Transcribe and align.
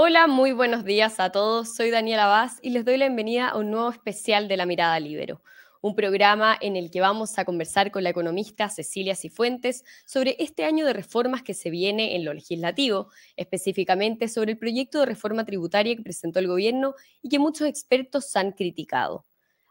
Hola, 0.00 0.28
muy 0.28 0.52
buenos 0.52 0.84
días 0.84 1.18
a 1.18 1.32
todos. 1.32 1.74
Soy 1.74 1.90
Daniela 1.90 2.26
Vaz 2.26 2.60
y 2.62 2.70
les 2.70 2.84
doy 2.84 2.98
la 2.98 3.06
bienvenida 3.06 3.48
a 3.48 3.58
un 3.58 3.72
nuevo 3.72 3.90
especial 3.90 4.46
de 4.46 4.56
La 4.56 4.64
Mirada 4.64 5.00
Libero, 5.00 5.42
un 5.80 5.96
programa 5.96 6.56
en 6.60 6.76
el 6.76 6.92
que 6.92 7.00
vamos 7.00 7.36
a 7.36 7.44
conversar 7.44 7.90
con 7.90 8.04
la 8.04 8.10
economista 8.10 8.68
Cecilia 8.68 9.16
Cifuentes 9.16 9.82
sobre 10.06 10.36
este 10.38 10.64
año 10.64 10.86
de 10.86 10.92
reformas 10.92 11.42
que 11.42 11.52
se 11.52 11.70
viene 11.70 12.14
en 12.14 12.24
lo 12.24 12.32
legislativo, 12.32 13.10
específicamente 13.34 14.28
sobre 14.28 14.52
el 14.52 14.58
proyecto 14.58 15.00
de 15.00 15.06
reforma 15.06 15.44
tributaria 15.44 15.96
que 15.96 16.02
presentó 16.02 16.38
el 16.38 16.46
gobierno 16.46 16.94
y 17.20 17.28
que 17.28 17.40
muchos 17.40 17.66
expertos 17.66 18.36
han 18.36 18.52
criticado. 18.52 19.26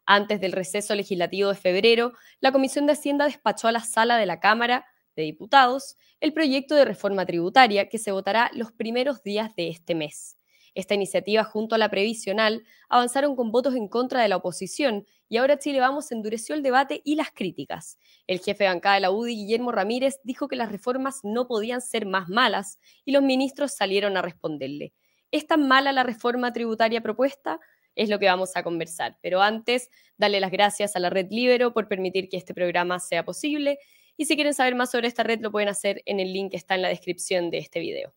Antes 0.06 0.42
del 0.42 0.52
receso 0.52 0.94
legislativo 0.94 1.52
de 1.52 1.56
febrero, 1.56 2.12
la 2.42 2.52
Comisión 2.52 2.86
de 2.86 2.92
Hacienda 2.92 3.24
despachó 3.24 3.70
a 3.70 3.72
la 3.72 3.80
sala 3.80 4.18
de 4.18 4.26
la 4.26 4.42
Cámara 4.42 4.88
de 5.22 5.26
Diputados 5.26 5.98
el 6.20 6.34
proyecto 6.34 6.76
de 6.76 6.86
reforma 6.86 7.26
tributaria 7.26 7.90
que 7.90 7.98
se 7.98 8.12
votará 8.12 8.50
los 8.54 8.72
primeros 8.72 9.24
días 9.24 9.56
de 9.56 9.70
este 9.70 9.96
mes. 9.96 10.38
Esta 10.78 10.94
iniciativa, 10.94 11.44
junto 11.44 11.74
a 11.74 11.80
la 11.80 11.90
previsional, 11.90 12.64
avanzaron 12.88 13.36
con 13.36 13.52
votos 13.52 13.76
en 13.76 13.88
contra 13.88 14.22
de 14.22 14.28
la 14.28 14.38
oposición 14.38 15.08
y 15.28 15.38
ahora 15.38 15.58
Chile 15.58 15.80
Vamos 15.80 16.12
endureció 16.12 16.54
el 16.54 16.62
debate 16.62 17.02
y 17.04 17.16
las 17.16 17.32
críticas. 17.32 17.98
El 18.28 18.40
jefe 18.40 18.64
de 18.64 18.70
bancada 18.70 18.94
de 18.94 19.02
la 19.02 19.10
UDI, 19.10 19.36
Guillermo 19.36 19.72
Ramírez, 19.72 20.20
dijo 20.24 20.48
que 20.48 20.56
las 20.56 20.72
reformas 20.72 21.22
no 21.24 21.48
podían 21.48 21.82
ser 21.82 22.06
más 22.06 22.30
malas 22.30 22.78
y 23.06 23.12
los 23.12 23.24
ministros 23.24 23.72
salieron 23.72 24.18
a 24.18 24.22
responderle. 24.22 24.94
¿Es 25.32 25.48
tan 25.48 25.68
mala 25.68 25.92
la 25.92 26.04
reforma 26.04 26.54
tributaria 26.54 27.02
propuesta? 27.02 27.60
Es 27.96 28.10
lo 28.10 28.20
que 28.20 28.28
vamos 28.28 28.56
a 28.56 28.62
conversar. 28.62 29.18
Pero 29.24 29.42
antes, 29.42 29.90
darle 30.16 30.40
las 30.40 30.52
gracias 30.52 30.96
a 30.96 31.00
la 31.00 31.10
Red 31.10 31.30
Libero 31.32 31.74
por 31.74 31.88
permitir 31.88 32.30
que 32.30 32.38
este 32.38 32.54
programa 32.54 33.00
sea 33.00 33.26
posible 33.26 33.80
y 34.18 34.26
si 34.26 34.36
quieren 34.36 34.54
saber 34.54 34.76
más 34.76 34.92
sobre 34.92 35.08
esta 35.08 35.24
red, 35.24 35.40
lo 35.40 35.52
pueden 35.52 35.70
hacer 35.70 36.02
en 36.06 36.20
el 36.20 36.34
link 36.34 36.52
que 36.52 36.58
está 36.58 36.76
en 36.76 36.82
la 36.82 36.90
descripción 36.90 37.52
de 37.52 37.60
este 37.60 37.80
video. 37.80 38.14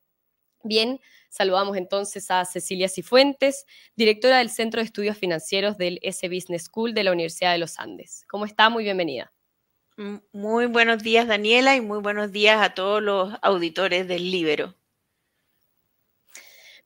Bien, 0.62 1.00
saludamos 1.28 1.76
entonces 1.76 2.30
a 2.30 2.44
Cecilia 2.44 2.88
Cifuentes, 2.88 3.64
directora 3.96 4.38
del 4.38 4.50
Centro 4.50 4.80
de 4.80 4.86
Estudios 4.86 5.16
Financieros 5.16 5.78
del 5.78 5.98
S 6.02 6.28
Business 6.28 6.64
School 6.64 6.92
de 6.92 7.04
la 7.04 7.12
Universidad 7.12 7.52
de 7.52 7.58
los 7.58 7.78
Andes. 7.78 8.24
¿Cómo 8.28 8.44
está? 8.44 8.68
Muy 8.68 8.84
bienvenida. 8.84 9.32
Muy 10.32 10.66
buenos 10.66 11.02
días, 11.02 11.28
Daniela, 11.28 11.76
y 11.76 11.82
muy 11.82 12.00
buenos 12.00 12.32
días 12.32 12.60
a 12.62 12.74
todos 12.74 13.02
los 13.02 13.34
auditores 13.42 14.08
del 14.08 14.30
Libero. 14.30 14.74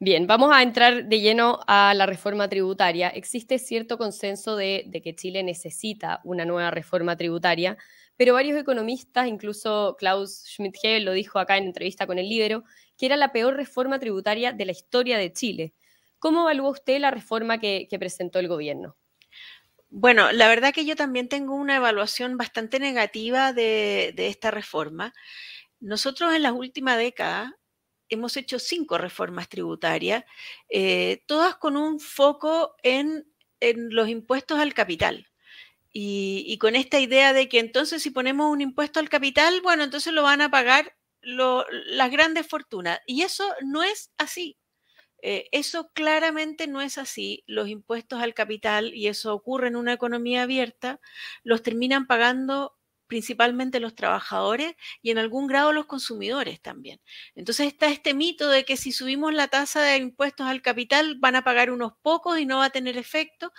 Bien, 0.00 0.26
vamos 0.26 0.50
a 0.52 0.62
entrar 0.62 1.04
de 1.04 1.20
lleno 1.20 1.60
a 1.66 1.94
la 1.94 2.06
reforma 2.06 2.48
tributaria. 2.48 3.08
Existe 3.08 3.58
cierto 3.58 3.98
consenso 3.98 4.56
de, 4.56 4.84
de 4.86 5.00
que 5.00 5.14
Chile 5.14 5.42
necesita 5.42 6.20
una 6.24 6.44
nueva 6.44 6.70
reforma 6.72 7.16
tributaria, 7.16 7.78
pero 8.16 8.34
varios 8.34 8.58
economistas, 8.58 9.26
incluso 9.26 9.96
Klaus 9.98 10.44
Schmidt-Hebel 10.46 11.04
lo 11.04 11.12
dijo 11.12 11.38
acá 11.38 11.56
en 11.56 11.64
entrevista 11.64 12.06
con 12.06 12.18
el 12.18 12.28
Libero, 12.28 12.64
que 12.96 13.06
era 13.06 13.16
la 13.16 13.32
peor 13.32 13.56
reforma 13.56 13.98
tributaria 13.98 14.52
de 14.52 14.64
la 14.64 14.72
historia 14.72 15.18
de 15.18 15.32
Chile. 15.32 15.74
¿Cómo 16.18 16.42
evalúa 16.42 16.70
usted 16.70 17.00
la 17.00 17.10
reforma 17.10 17.58
que, 17.58 17.88
presentó 17.98 18.38
el 18.38 18.48
gobierno? 18.48 18.96
Bueno, 19.90 20.32
la 20.32 20.48
verdad 20.48 20.72
que 20.72 20.84
yo 20.84 20.96
también 20.96 21.28
tengo 21.28 21.54
una 21.54 21.76
evaluación 21.76 22.36
bastante 22.36 22.78
negativa 22.78 23.52
de, 23.52 24.14
esta 24.16 24.50
reforma. 24.50 25.12
Nosotros 25.80 26.34
en 26.34 26.42
las 26.42 26.52
últimas 26.52 26.98
décadas 26.98 27.52
hemos 28.08 28.36
hecho 28.36 28.58
cinco 28.58 28.96
reformas 28.96 29.48
tributarias, 29.48 30.24
eh, 30.68 31.22
todas 31.26 31.56
con 31.56 31.76
un 31.76 31.98
foco 32.00 32.74
en 32.82 33.26
los 33.60 34.08
impuestos 34.08 34.58
al 34.58 34.72
capital. 34.72 35.26
Y, 35.96 36.58
con 36.58 36.74
esta 36.74 36.98
idea 36.98 37.32
de 37.32 37.48
que 37.48 37.60
entonces 37.60 38.02
si 38.02 38.10
ponemos 38.10 38.50
un 38.50 38.60
impuesto 38.60 38.98
al 38.98 39.08
capital, 39.08 39.60
bueno, 39.62 39.84
entonces 39.84 40.12
lo 40.12 40.24
van 40.24 40.40
a 40.40 40.50
pagar 40.50 40.96
las 41.22 42.10
grandes 42.10 42.48
fortunas. 42.48 42.98
Y 43.06 43.22
eso 43.22 43.44
no 43.62 43.84
es 43.84 44.10
así. 44.18 44.58
Eh, 45.22 45.48
eso 45.52 45.90
claramente 45.94 46.66
no 46.66 46.80
es 46.82 46.98
así. 46.98 47.44
Los 47.46 47.68
impuestos 47.68 48.22
al 48.22 48.34
capital, 48.34 48.94
y 48.94 49.08
eso 49.08 49.34
ocurre 49.34 49.68
en 49.68 49.76
una 49.76 49.92
economía 49.94 50.42
abierta, 50.44 51.00
los 51.44 51.62
terminan 51.62 52.06
pagando 52.08 52.73
principalmente 53.06 53.80
los 53.80 53.94
trabajadores 53.94 54.74
y 55.02 55.10
en 55.10 55.18
algún 55.18 55.46
grado 55.46 55.72
los 55.72 55.86
consumidores 55.86 56.60
también. 56.60 57.00
Entonces 57.34 57.68
está 57.68 57.88
este 57.88 58.14
mito 58.14 58.48
de 58.48 58.64
que 58.64 58.76
si 58.76 58.92
subimos 58.92 59.32
la 59.34 59.48
tasa 59.48 59.82
de 59.82 59.96
impuestos 59.98 60.46
al 60.46 60.62
capital 60.62 61.16
van 61.18 61.36
a 61.36 61.44
pagar 61.44 61.70
unos 61.70 61.92
pocos 62.02 62.38
y 62.38 62.46
no 62.46 62.58
va 62.58 62.66
a 62.66 62.70
tener 62.70 62.96
efecto. 62.96 63.52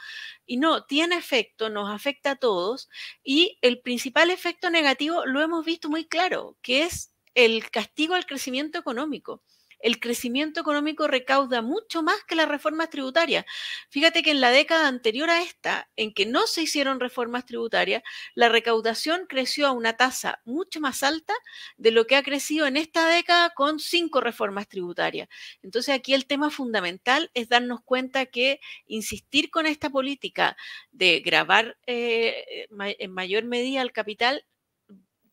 Y 0.45 0.57
no, 0.57 0.85
tiene 0.85 1.15
efecto, 1.15 1.69
nos 1.69 1.89
afecta 1.93 2.31
a 2.31 2.35
todos. 2.35 2.89
Y 3.23 3.57
el 3.61 3.81
principal 3.81 4.29
efecto 4.29 4.69
negativo 4.69 5.25
lo 5.25 5.41
hemos 5.41 5.65
visto 5.65 5.89
muy 5.89 6.05
claro, 6.05 6.57
que 6.61 6.83
es 6.83 7.13
el 7.33 7.69
castigo 7.69 8.15
al 8.15 8.25
crecimiento 8.25 8.79
económico 8.79 9.43
el 9.85 9.99
crecimiento 9.99 10.59
económico 10.59 11.07
recauda 11.07 11.61
mucho 11.61 12.01
más 12.01 12.23
que 12.23 12.33
las 12.33 12.49
reformas 12.49 12.89
tributarias. 12.89 13.45
Fíjate 13.89 14.23
que 14.23 14.31
en 14.31 14.41
la 14.41 14.49
década 14.49 14.87
anterior 14.87 15.29
a 15.29 15.43
esta, 15.43 15.91
en 15.95 16.11
que 16.11 16.25
no 16.25 16.47
se 16.47 16.63
hicieron 16.63 16.99
reformas 16.99 17.45
tributarias, 17.45 18.01
la 18.33 18.49
recaudación 18.49 19.27
creció 19.27 19.67
a 19.67 19.71
una 19.73 19.95
tasa 19.95 20.41
mucho 20.43 20.81
más 20.81 21.03
alta 21.03 21.35
de 21.77 21.91
lo 21.91 22.07
que 22.07 22.15
ha 22.15 22.23
crecido 22.23 22.65
en 22.65 22.77
esta 22.77 23.07
década 23.07 23.51
con 23.51 23.77
cinco 23.79 24.21
reformas 24.21 24.67
tributarias. 24.67 25.29
Entonces 25.61 25.93
aquí 25.93 26.15
el 26.15 26.25
tema 26.25 26.49
fundamental 26.49 27.29
es 27.35 27.47
darnos 27.47 27.81
cuenta 27.83 28.25
que 28.25 28.59
insistir 28.87 29.51
con 29.51 29.67
esta 29.67 29.91
política 29.91 30.57
de 30.91 31.19
grabar 31.19 31.77
eh, 31.85 32.67
en 32.71 33.11
mayor 33.11 33.43
medida 33.43 33.83
el 33.83 33.91
capital 33.91 34.45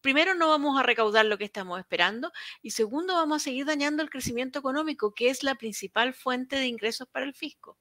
primero 0.03 0.35
no 0.35 0.49
vamos 0.49 0.79
a 0.79 0.83
recaudar 0.83 1.25
lo 1.25 1.39
que 1.39 1.45
estamos 1.45 1.79
esperando 1.79 2.33
y 2.61 2.73
segundo 2.73 3.15
vamos 3.15 3.37
a 3.37 3.45
seguir 3.45 3.65
dañando 3.65 4.03
el 4.03 4.11
crecimiento 4.11 4.59
económico, 4.59 5.15
que 5.15 5.31
es 5.31 5.43
la 5.43 5.55
principal 5.55 6.13
fuente 6.13 6.57
de 6.57 6.67
ingresos 6.67 7.09
para 7.09 7.25
el 7.25 7.35
fisco. 7.35 7.79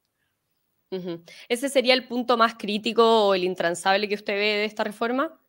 ¿Ese 1.50 1.70
sería 1.70 1.94
el 1.94 2.08
punto 2.08 2.38
más 2.38 2.56
crítico 2.56 3.28
o 3.28 3.34
el 3.34 3.44
intransable 3.44 4.08
que 4.10 4.16
usted 4.16 4.34
ve 4.34 4.58
de 4.58 4.66
esta 4.66 4.84
reforma? 4.84 5.41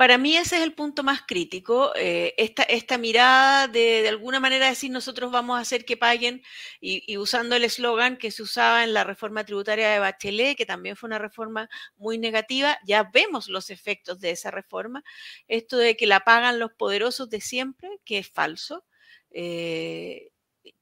Para 0.00 0.16
mí 0.16 0.34
ese 0.34 0.56
es 0.56 0.62
el 0.62 0.72
punto 0.72 1.02
más 1.02 1.20
crítico, 1.28 1.92
eh, 1.94 2.32
esta, 2.38 2.96
mirada 2.96 3.68
de 3.68 4.00
de 4.00 4.08
alguna 4.08 4.40
manera 4.40 4.66
decir 4.66 4.90
nosotros 4.90 5.30
vamos 5.30 5.58
a 5.58 5.60
hacer 5.60 5.84
que 5.84 5.98
paguen 5.98 6.42
y, 6.80 7.18
usando 7.18 7.54
el 7.54 7.64
eslogan 7.64 8.16
que 8.16 8.30
se 8.30 8.42
usaba 8.42 8.82
en 8.82 8.94
la 8.94 9.04
reforma 9.04 9.44
tributaria 9.44 9.90
de 9.90 9.98
Bachelet, 9.98 10.56
que 10.56 10.64
también 10.64 10.96
fue 10.96 11.08
una 11.08 11.18
reforma 11.18 11.68
muy 11.98 12.16
negativa, 12.16 12.78
ya 12.86 13.10
vemos 13.12 13.48
los 13.50 13.68
efectos 13.68 14.20
de 14.20 14.30
esa 14.30 14.50
reforma, 14.50 15.04
esto 15.48 15.76
de 15.76 15.94
que 15.98 16.06
la 16.06 16.20
pagan 16.20 16.58
los 16.58 16.72
poderosos 16.72 17.28
de 17.28 17.42
siempre, 17.42 17.90
que 18.06 18.16
es 18.16 18.30
falso. 18.30 18.86
Eh, 19.30 20.30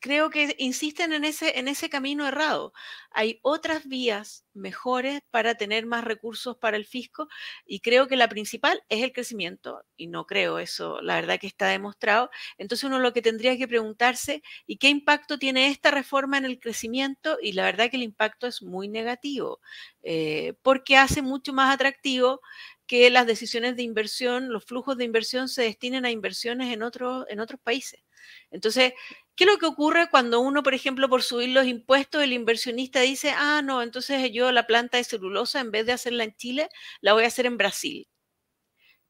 creo 0.00 0.30
que 0.30 0.54
insisten 0.58 1.12
en 1.12 1.24
ese, 1.24 1.58
en 1.58 1.68
ese 1.68 1.88
camino 1.88 2.26
errado. 2.26 2.72
Hay 3.10 3.38
otras 3.42 3.86
vías 3.86 4.44
mejores 4.54 5.20
para 5.30 5.54
tener 5.54 5.86
más 5.86 6.04
recursos 6.04 6.56
para 6.56 6.76
el 6.76 6.84
fisco 6.84 7.28
y 7.64 7.80
creo 7.80 8.08
que 8.08 8.16
la 8.16 8.28
principal 8.28 8.82
es 8.88 9.02
el 9.02 9.12
crecimiento 9.12 9.84
y 9.96 10.08
no 10.08 10.26
creo 10.26 10.58
eso, 10.58 11.00
la 11.00 11.14
verdad 11.16 11.38
que 11.40 11.46
está 11.46 11.68
demostrado. 11.68 12.30
Entonces 12.58 12.84
uno 12.84 12.98
lo 12.98 13.12
que 13.12 13.22
tendría 13.22 13.56
que 13.56 13.68
preguntarse, 13.68 14.42
¿y 14.66 14.78
qué 14.78 14.88
impacto 14.88 15.38
tiene 15.38 15.68
esta 15.68 15.90
reforma 15.90 16.38
en 16.38 16.44
el 16.44 16.58
crecimiento? 16.58 17.38
Y 17.40 17.52
la 17.52 17.64
verdad 17.64 17.90
que 17.90 17.96
el 17.96 18.02
impacto 18.02 18.46
es 18.46 18.62
muy 18.62 18.88
negativo, 18.88 19.60
eh, 20.02 20.54
porque 20.62 20.96
hace 20.96 21.22
mucho 21.22 21.52
más 21.52 21.74
atractivo 21.74 22.40
que 22.86 23.10
las 23.10 23.26
decisiones 23.26 23.76
de 23.76 23.82
inversión, 23.82 24.50
los 24.50 24.64
flujos 24.64 24.96
de 24.96 25.04
inversión 25.04 25.48
se 25.48 25.62
destinen 25.62 26.06
a 26.06 26.10
inversiones 26.10 26.72
en, 26.72 26.82
otros 26.82 27.26
en 27.28 27.38
otros 27.40 27.60
países. 27.60 28.02
Entonces, 28.50 28.92
¿qué 29.38 29.44
es 29.44 29.50
lo 29.50 29.58
que 29.58 29.66
ocurre 29.66 30.10
cuando 30.10 30.40
uno, 30.40 30.64
por 30.64 30.74
ejemplo, 30.74 31.08
por 31.08 31.22
subir 31.22 31.50
los 31.50 31.64
impuestos, 31.64 32.24
el 32.24 32.32
inversionista 32.32 33.00
dice, 33.02 33.32
ah, 33.36 33.62
no, 33.62 33.82
entonces 33.82 34.32
yo 34.32 34.50
la 34.50 34.66
planta 34.66 34.96
de 34.96 35.04
celulosa, 35.04 35.60
en 35.60 35.70
vez 35.70 35.86
de 35.86 35.92
hacerla 35.92 36.24
en 36.24 36.34
Chile, 36.34 36.68
la 37.00 37.12
voy 37.12 37.22
a 37.22 37.28
hacer 37.28 37.46
en 37.46 37.56
Brasil? 37.56 38.08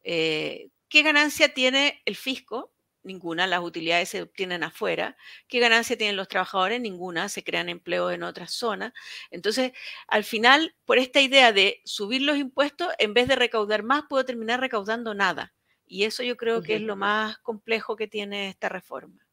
Eh, 0.03 0.69
¿Qué 0.87 1.01
ganancia 1.01 1.51
tiene 1.55 2.03
el 2.05 2.15
fisco? 2.15 2.71
Ninguna, 3.01 3.47
las 3.47 3.61
utilidades 3.63 4.09
se 4.09 4.21
obtienen 4.21 4.63
afuera. 4.63 5.17
¿Qué 5.47 5.59
ganancia 5.59 5.97
tienen 5.97 6.15
los 6.15 6.27
trabajadores? 6.27 6.79
Ninguna, 6.79 7.27
se 7.27 7.43
crean 7.43 7.67
empleos 7.67 8.13
en 8.13 8.21
otras 8.21 8.53
zonas. 8.53 8.93
Entonces, 9.31 9.71
al 10.07 10.23
final, 10.23 10.75
por 10.85 10.99
esta 10.99 11.21
idea 11.21 11.51
de 11.53 11.81
subir 11.85 12.21
los 12.21 12.37
impuestos, 12.37 12.89
en 12.99 13.15
vez 13.15 13.27
de 13.27 13.35
recaudar 13.35 13.81
más, 13.81 14.03
puedo 14.07 14.25
terminar 14.25 14.59
recaudando 14.59 15.15
nada. 15.15 15.55
Y 15.87 16.03
eso 16.03 16.21
yo 16.21 16.37
creo 16.37 16.61
que 16.61 16.75
es 16.75 16.81
lo 16.81 16.95
más 16.95 17.39
complejo 17.39 17.95
que 17.95 18.07
tiene 18.07 18.49
esta 18.49 18.69
reforma. 18.69 19.28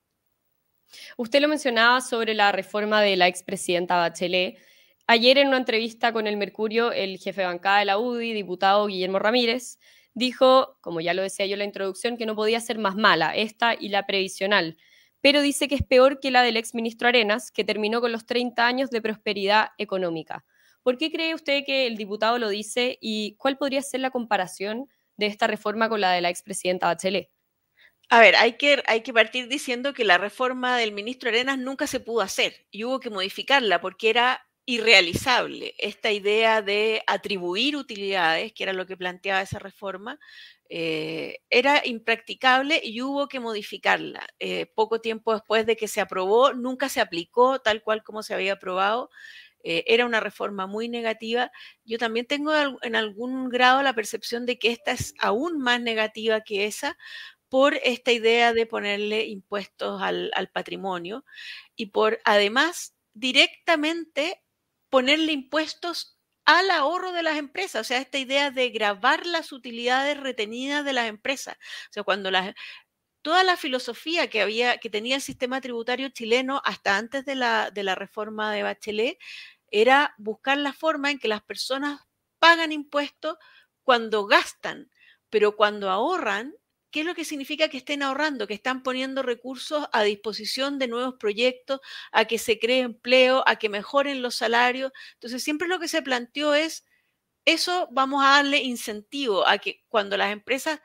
Usted 1.17 1.41
lo 1.41 1.49
mencionaba 1.49 2.01
sobre 2.01 2.35
la 2.35 2.53
reforma 2.53 3.03
de 3.03 3.17
la 3.17 3.29
expresidenta 3.29 3.97
Bachelet. 3.97 4.59
Ayer 5.07 5.39
en 5.39 5.49
una 5.49 5.59
entrevista 5.59 6.13
con 6.13 6.27
el 6.27 6.37
Mercurio, 6.37 6.93
el 6.93 7.19
jefe 7.19 7.43
de 7.43 7.47
bancada 7.47 7.79
de 7.79 7.85
la 7.85 7.99
UDI, 7.99 8.33
diputado 8.33 8.87
Guillermo 8.87 9.19
Ramírez, 9.19 9.79
dijo, 10.15 10.79
como 10.81 11.01
ya 11.01 11.15
lo 11.15 11.23
decía 11.23 11.47
yo 11.47 11.53
en 11.53 11.61
la 11.61 11.65
introducción, 11.65 12.17
que 12.17 12.27
no 12.27 12.35
podía 12.35 12.61
ser 12.61 12.79
más 12.79 12.97
mala, 12.97 13.37
esta 13.37 13.75
y 13.79 13.91
la 13.91 14.07
previsional, 14.07 14.77
pero 15.21 15.43
dice 15.43 15.69
que 15.69 15.75
es 15.75 15.83
peor 15.83 16.21
que 16.21 16.31
la 16.31 16.43
del 16.43 16.57
exministro 16.57 17.09
Arenas, 17.09 17.53
que 17.53 17.65
terminó 17.65 18.01
con 18.01 18.13
los 18.13 18.27
30 18.27 18.67
años 18.67 18.91
de 18.91 19.03
prosperidad 19.03 19.69
económica. 19.79 20.45
¿Por 20.83 20.99
qué 20.99 21.11
cree 21.11 21.35
usted 21.35 21.65
que 21.65 21.87
el 21.87 21.97
diputado 21.97 22.39
lo 22.39 22.49
dice 22.49 22.97
y 23.01 23.35
cuál 23.37 23.59
podría 23.59 23.83
ser 23.83 24.01
la 24.01 24.11
comparación 24.11 24.89
de 25.17 25.27
esta 25.27 25.47
reforma 25.47 25.89
con 25.89 26.01
la 26.01 26.13
de 26.13 26.21
la 26.21 26.31
expresidenta 26.31 26.87
Bachelet? 26.87 27.29
A 28.09 28.21
ver, 28.21 28.37
hay 28.37 28.53
que, 28.57 28.83
hay 28.87 29.03
que 29.03 29.13
partir 29.13 29.49
diciendo 29.49 29.93
que 29.93 30.05
la 30.05 30.19
reforma 30.19 30.79
del 30.79 30.93
ministro 30.93 31.29
Arenas 31.29 31.59
nunca 31.59 31.87
se 31.89 31.99
pudo 32.01 32.21
hacer 32.21 32.67
y 32.71 32.85
hubo 32.85 33.01
que 33.01 33.11
modificarla 33.11 33.81
porque 33.81 34.11
era 34.11 34.43
irrealizable 34.65 35.75
esta 35.79 36.11
idea 36.13 36.63
de 36.63 37.03
atribuir 37.07 37.77
utilidades, 37.77 38.53
que 38.53 38.63
era 38.65 38.73
lo 38.73 38.87
que 38.87 38.97
planteaba 38.97 39.41
esa 39.43 39.59
reforma, 39.59 40.19
eh, 40.69 41.39
era 41.51 41.83
impracticable 41.85 42.81
y 42.83 43.01
hubo 43.03 43.29
que 43.29 43.41
modificarla. 43.41 44.27
Eh, 44.39 44.67
poco 44.75 45.01
tiempo 45.01 45.33
después 45.35 45.67
de 45.67 45.77
que 45.77 45.89
se 45.89 46.01
aprobó, 46.01 46.53
nunca 46.53 46.89
se 46.89 47.01
aplicó 47.01 47.61
tal 47.61 47.83
cual 47.83 48.03
como 48.05 48.23
se 48.23 48.35
había 48.35 48.55
aprobado. 48.55 49.11
Eh, 49.65 49.85
era 49.89 50.07
una 50.07 50.21
reforma 50.21 50.67
muy 50.69 50.89
negativa. 50.89 51.51
Yo 51.85 51.99
también 51.99 52.27
tengo 52.27 52.53
en 52.83 52.95
algún 52.97 53.49
grado 53.49 53.83
la 53.83 53.95
percepción 53.95 54.47
de 54.47 54.59
que 54.59 54.71
esta 54.71 54.93
es 54.93 55.15
aún 55.19 55.59
más 55.59 55.81
negativa 55.81 56.41
que 56.43 56.67
esa 56.67 56.97
por 57.49 57.75
esta 57.85 58.13
idea 58.13 58.53
de 58.53 58.67
ponerle 58.67 59.27
impuestos 59.27 60.03
al, 60.03 60.51
patrimonio 60.53 61.25
y 61.77 61.87
por 61.87 62.21
además 62.25 62.95
directamente 63.15 64.43
ponerle 64.91 65.33
impuestos 65.33 66.19
al 66.45 66.71
ahorro 66.71 67.13
de 67.13 67.23
las 67.25 67.37
empresas, 67.39 67.81
o 67.81 67.85
sea, 67.85 67.99
esta 67.99 68.19
idea 68.19 68.51
de 68.51 68.71
grabar 68.71 69.27
las 69.27 69.53
utilidades 69.53 70.19
retenidas 70.19 70.85
de 70.85 70.93
las 70.93 71.09
empresas. 71.09 71.57
O 71.91 71.93
sea, 71.93 72.03
cuando 72.05 72.31
toda 73.23 73.43
la 73.43 73.57
filosofía 73.57 74.31
que 74.31 74.41
había, 74.41 74.79
que 74.79 74.89
tenía 74.89 75.17
el 75.17 75.23
sistema 75.23 75.61
tributario 75.61 76.09
chileno 76.11 76.63
hasta 76.65 76.97
antes 76.97 77.25
de 77.25 77.35
la, 77.35 77.73
de 77.73 77.83
la 77.83 77.97
reforma 77.97 78.53
de 78.53 78.63
Bachelet, 78.63 79.19
era 79.71 80.15
buscar 80.19 80.59
la 80.59 80.73
forma 80.73 81.11
en 81.11 81.19
que 81.19 81.27
las 81.27 81.43
personas 81.43 82.01
pagan 82.39 82.71
impuestos 82.71 83.37
cuando 83.83 84.27
gastan, 84.27 84.91
pero 85.31 85.57
cuando 85.57 85.91
ahorran 85.91 86.55
¿Qué 86.93 87.01
es 87.01 87.07
lo 87.07 87.15
que 87.15 87.25
significa 87.25 87.69
que 87.69 87.79
estén 87.79 88.03
ahorrando? 88.03 88.47
Que 88.47 88.55
están 88.55 88.83
poniendo 88.83 89.23
recursos 89.23 89.87
a 89.93 90.03
disposición 90.03 90.79
de 90.79 90.89
nuevos 90.89 91.15
proyectos, 91.19 91.81
a 92.13 92.25
que 92.27 92.39
se 92.39 92.59
cree 92.59 92.81
empleo, 92.81 93.43
a 93.47 93.57
que 93.57 93.69
mejoren 93.69 94.23
los 94.23 94.37
salarios. 94.37 94.93
Entonces, 95.15 95.43
siempre 95.43 95.69
lo 95.69 95.79
que 95.81 95.89
se 95.89 96.03
planteó 96.03 96.55
es, 96.55 96.85
eso 97.47 97.89
vamos 97.93 98.25
a 98.25 98.31
darle 98.37 98.59
incentivo 98.63 99.47
a 99.49 99.59
que 99.59 99.83
cuando 99.89 100.17
las 100.17 100.33
empresas, 100.33 100.81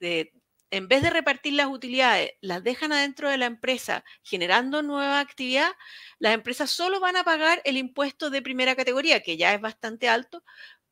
en 0.00 0.88
vez 0.88 1.02
de 1.02 1.10
repartir 1.10 1.54
las 1.54 1.68
utilidades, 1.68 2.32
las 2.40 2.64
dejan 2.64 2.92
adentro 2.92 3.28
de 3.30 3.38
la 3.38 3.46
empresa 3.46 4.04
generando 4.22 4.82
nueva 4.82 5.20
actividad, 5.20 5.70
las 6.18 6.34
empresas 6.34 6.70
solo 6.70 7.00
van 7.00 7.16
a 7.16 7.24
pagar 7.24 7.60
el 7.64 7.76
impuesto 7.76 8.30
de 8.30 8.42
primera 8.42 8.74
categoría, 8.76 9.20
que 9.22 9.36
ya 9.36 9.54
es 9.54 9.60
bastante 9.60 10.08
alto, 10.08 10.44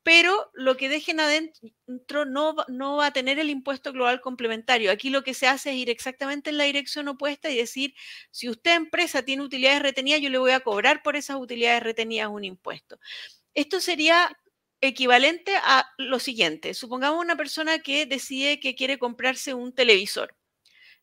pero 0.02 0.50
lo 0.55 0.76
que 0.76 0.88
dejen 0.88 1.20
adentro 1.20 2.25
no, 2.25 2.56
no, 2.69 2.97
va 2.97 3.06
a 3.06 3.12
tener 3.12 3.38
el 3.38 3.50
impuesto 3.50 3.93
global 3.93 4.20
complementario. 4.20 4.91
Aquí 4.91 5.11
lo 5.11 5.23
que 5.23 5.35
se 5.35 5.47
hace 5.47 5.70
es 5.70 5.76
ir 5.76 5.91
exactamente 5.91 6.50
en 6.50 6.58
la 6.58 6.64
dirección 6.64 7.08
opuesta 7.08 7.50
y 7.50 7.56
decir, 7.56 7.94
si 8.31 8.49
usted 8.49 8.75
empresa 8.75 9.23
tiene 9.23 9.43
utilidades 9.43 9.82
retenidas, 9.82 10.20
yo 10.20 10.31
le 10.31 10.38
voy 10.38 10.52
a 10.52 10.61
cobrar 10.61 11.02
por 11.02 11.17
esas 11.17 11.37
utilidades 11.37 11.82
retenidas 11.82 12.29
un 12.29 12.44
impuesto. 12.44 12.99
Esto 13.55 13.81
sería 13.81 14.37
equivalente 14.81 15.52
a 15.56 15.87
lo 15.99 16.19
siguiente. 16.19 16.73
Supongamos 16.75 17.23
una 17.23 17.37
persona 17.37 17.81
que 17.81 18.06
decide 18.06 18.61
que 18.61 18.75
quiere 18.75 18.99
comprarse 18.99 19.53
un 19.55 19.75
televisor. 19.75 20.35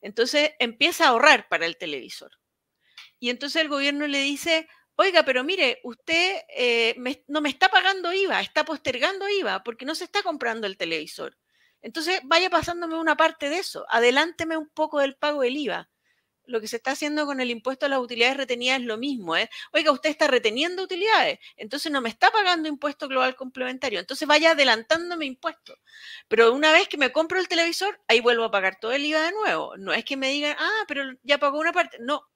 Entonces 0.02 0.52
empieza 0.60 1.06
a 1.06 1.10
ahorrar 1.10 1.48
para 1.50 1.66
el 1.66 1.78
televisor. 1.78 2.32
Y 3.20 3.30
entonces 3.30 3.62
el 3.62 3.70
gobierno 3.70 4.08
le 4.08 4.22
dice, 4.22 4.68
Oiga, 5.00 5.24
pero 5.24 5.44
mire, 5.44 5.80
usted 5.84 6.42
eh, 6.50 6.96
no 7.28 7.40
me 7.42 7.50
está 7.50 7.70
pagando 7.70 8.12
IVA, 8.12 8.42
está 8.42 8.66
postergando 8.66 9.30
IVA 9.30 9.64
porque 9.64 9.86
no 9.86 9.94
se 9.94 10.06
está 10.06 10.24
comprando 10.24 10.66
el 10.66 10.76
televisor. 10.76 11.38
Entonces, 11.84 12.20
vaya 12.24 12.50
pasándome 12.50 12.96
una 12.96 13.16
parte 13.16 13.50
de 13.50 13.60
eso, 13.60 13.86
adelánteme 13.90 14.58
un 14.58 14.70
poco 14.70 15.00
del 15.00 15.16
pago 15.16 15.42
del 15.42 15.56
IVA. 15.56 15.90
Lo 16.46 16.62
que 16.62 16.68
se 16.68 16.78
está 16.78 16.92
haciendo 16.92 17.28
con 17.28 17.40
el 17.42 17.52
impuesto 17.52 17.86
a 17.86 17.90
las 17.90 18.00
utilidades 18.00 18.38
retenidas 18.38 18.80
es 18.80 18.86
lo 18.88 18.98
mismo. 18.98 19.36
¿eh? 19.38 19.50
Oiga, 19.72 19.92
usted 19.92 20.10
está 20.10 20.28
reteniendo 20.28 20.82
utilidades, 20.82 21.40
entonces 21.58 21.92
no 21.92 22.02
me 22.02 22.10
está 22.10 22.32
pagando 22.32 22.68
impuesto 22.68 23.08
global 23.08 23.36
complementario. 23.36 24.00
Entonces 24.00 24.28
vaya 24.28 24.52
adelantándome 24.52 25.26
impuestos. 25.28 25.78
Pero 26.28 26.54
una 26.54 26.72
vez 26.72 26.88
que 26.88 26.98
me 26.98 27.12
compro 27.12 27.40
el 27.40 27.48
televisor, 27.48 28.02
ahí 28.08 28.20
vuelvo 28.20 28.46
a 28.46 28.52
pagar 28.52 28.80
todo 28.80 28.94
el 28.94 29.06
IVA 29.06 29.22
de 29.26 29.32
nuevo. 29.32 29.78
No 29.78 29.94
es 29.94 30.04
que 30.06 30.18
me 30.18 30.30
digan, 30.30 30.56
ah, 30.58 30.86
pero 30.88 31.04
ya 31.22 31.38
pagó 31.38 31.60
una 31.60 31.74
parte. 31.74 31.98
No, 32.00 32.28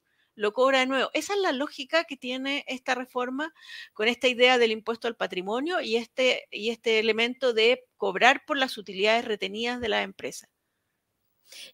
lo 0.42 0.54
cobra 0.54 0.80
de 0.80 0.88
nuevo. 0.88 1.10
Esa 1.14 1.34
es 1.34 1.40
la 1.40 1.52
lógica 1.52 2.04
que 2.04 2.18
tiene 2.18 2.66
esta 2.68 2.96
reforma 2.96 3.54
con 3.94 4.08
esta 4.08 4.28
idea 4.28 4.58
del 4.58 4.72
impuesto 4.72 5.08
al 5.08 5.16
patrimonio 5.16 5.82
y 5.82 5.98
este, 5.98 6.48
y 6.52 6.72
este 6.72 7.00
elemento 7.00 7.54
de 7.54 7.86
cobrar 7.96 8.44
por 8.46 8.58
las 8.58 8.78
utilidades 8.78 9.24
retenidas 9.24 9.80
de 9.80 9.90
la 9.90 10.02
empresa. 10.02 10.50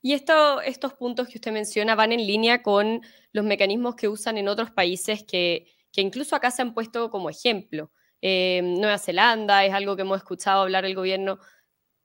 Y 0.02 0.14
esto, 0.14 0.60
estos 0.62 0.94
puntos 0.94 1.30
que 1.30 1.38
usted 1.38 1.52
menciona 1.52 1.96
van 1.96 2.12
en 2.12 2.28
línea 2.28 2.62
con 2.62 3.02
los 3.31 3.46
mecanismos 3.46 3.96
que 3.96 4.10
usan 4.10 4.38
en 4.38 4.50
otros 4.50 4.72
países 4.72 5.24
que, 5.24 5.68
incluso 5.96 6.36
acá 6.36 6.52
se 6.52 6.62
han 6.62 6.74
puesto 6.74 7.10
como 7.10 7.30
ejemplo. 7.30 7.92
Eh, 8.22 8.62
Nueva 8.64 8.98
Zelanda 8.98 9.64
es 9.64 9.74
algo 9.74 9.96
que 9.96 10.02
hemos 10.02 10.18
escuchado 10.18 10.62
hablar 10.64 10.84
el 10.84 10.96
gobierno. 10.96 11.40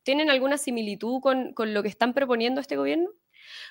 ¿Tienen 0.04 0.30
alguna 0.30 0.58
similitud 0.58 1.20
con, 1.20 1.54
con 1.54 1.74
lo 1.74 1.82
que 1.82 1.88
están 1.88 2.14
proponiendo 2.14 2.60
este 2.60 2.76
gobierno? 2.76 3.10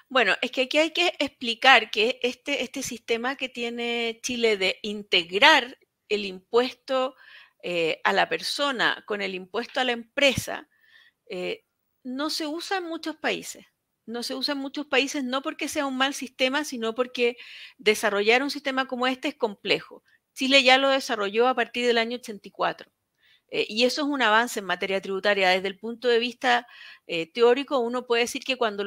Bueno, 0.10 0.36
es 0.42 0.52
que 0.52 0.64
aquí 0.64 0.78
hay 0.78 0.92
que 0.92 1.14
explicar 1.20 1.92
que 1.92 2.20
este, 2.24 2.64
este 2.64 2.84
sistema 2.84 3.36
que 3.36 3.50
tiene 3.50 4.20
Chile 4.24 4.58
de 4.58 4.80
integrar 4.82 5.78
el 6.10 6.26
impuesto 6.26 7.16
eh, 7.64 8.02
a 8.04 8.14
la 8.14 8.28
persona 8.28 9.04
con 9.06 9.22
el 9.22 9.36
impuesto 9.36 9.80
a 9.80 9.84
la 9.84 9.92
empresa, 9.92 10.68
eh, 11.30 11.64
no 12.04 12.30
se 12.30 12.48
usa 12.48 12.78
en 12.78 12.86
muchos 12.86 13.16
países. 13.18 13.66
No 14.06 14.24
se 14.24 14.36
usa 14.36 14.54
en 14.54 14.60
muchos 14.60 14.88
países 14.88 15.24
no 15.24 15.42
porque 15.42 15.68
sea 15.68 15.86
un 15.86 15.96
mal 15.98 16.14
sistema, 16.14 16.64
sino 16.66 16.96
porque 16.96 17.38
desarrollar 17.78 18.44
un 18.44 18.50
sistema 18.50 18.88
como 18.88 19.08
este 19.08 19.30
es 19.30 19.36
complejo. 19.36 20.04
Chile 20.34 20.64
ya 20.64 20.78
lo 20.78 20.90
desarrolló 20.90 21.48
a 21.48 21.56
partir 21.56 21.86
del 21.86 21.98
año 21.98 22.18
84. 22.18 22.92
Eh, 23.52 23.66
y 23.70 23.84
eso 23.84 24.02
es 24.02 24.08
un 24.08 24.22
avance 24.22 24.60
en 24.60 24.66
materia 24.66 25.02
tributaria. 25.02 25.50
Desde 25.50 25.68
el 25.68 25.78
punto 25.78 26.08
de 26.08 26.20
vista 26.20 26.68
eh, 27.06 27.28
teórico, 27.32 27.80
uno 27.80 28.08
puede 28.08 28.24
decir 28.24 28.44
que 28.44 28.58
cuando 28.58 28.84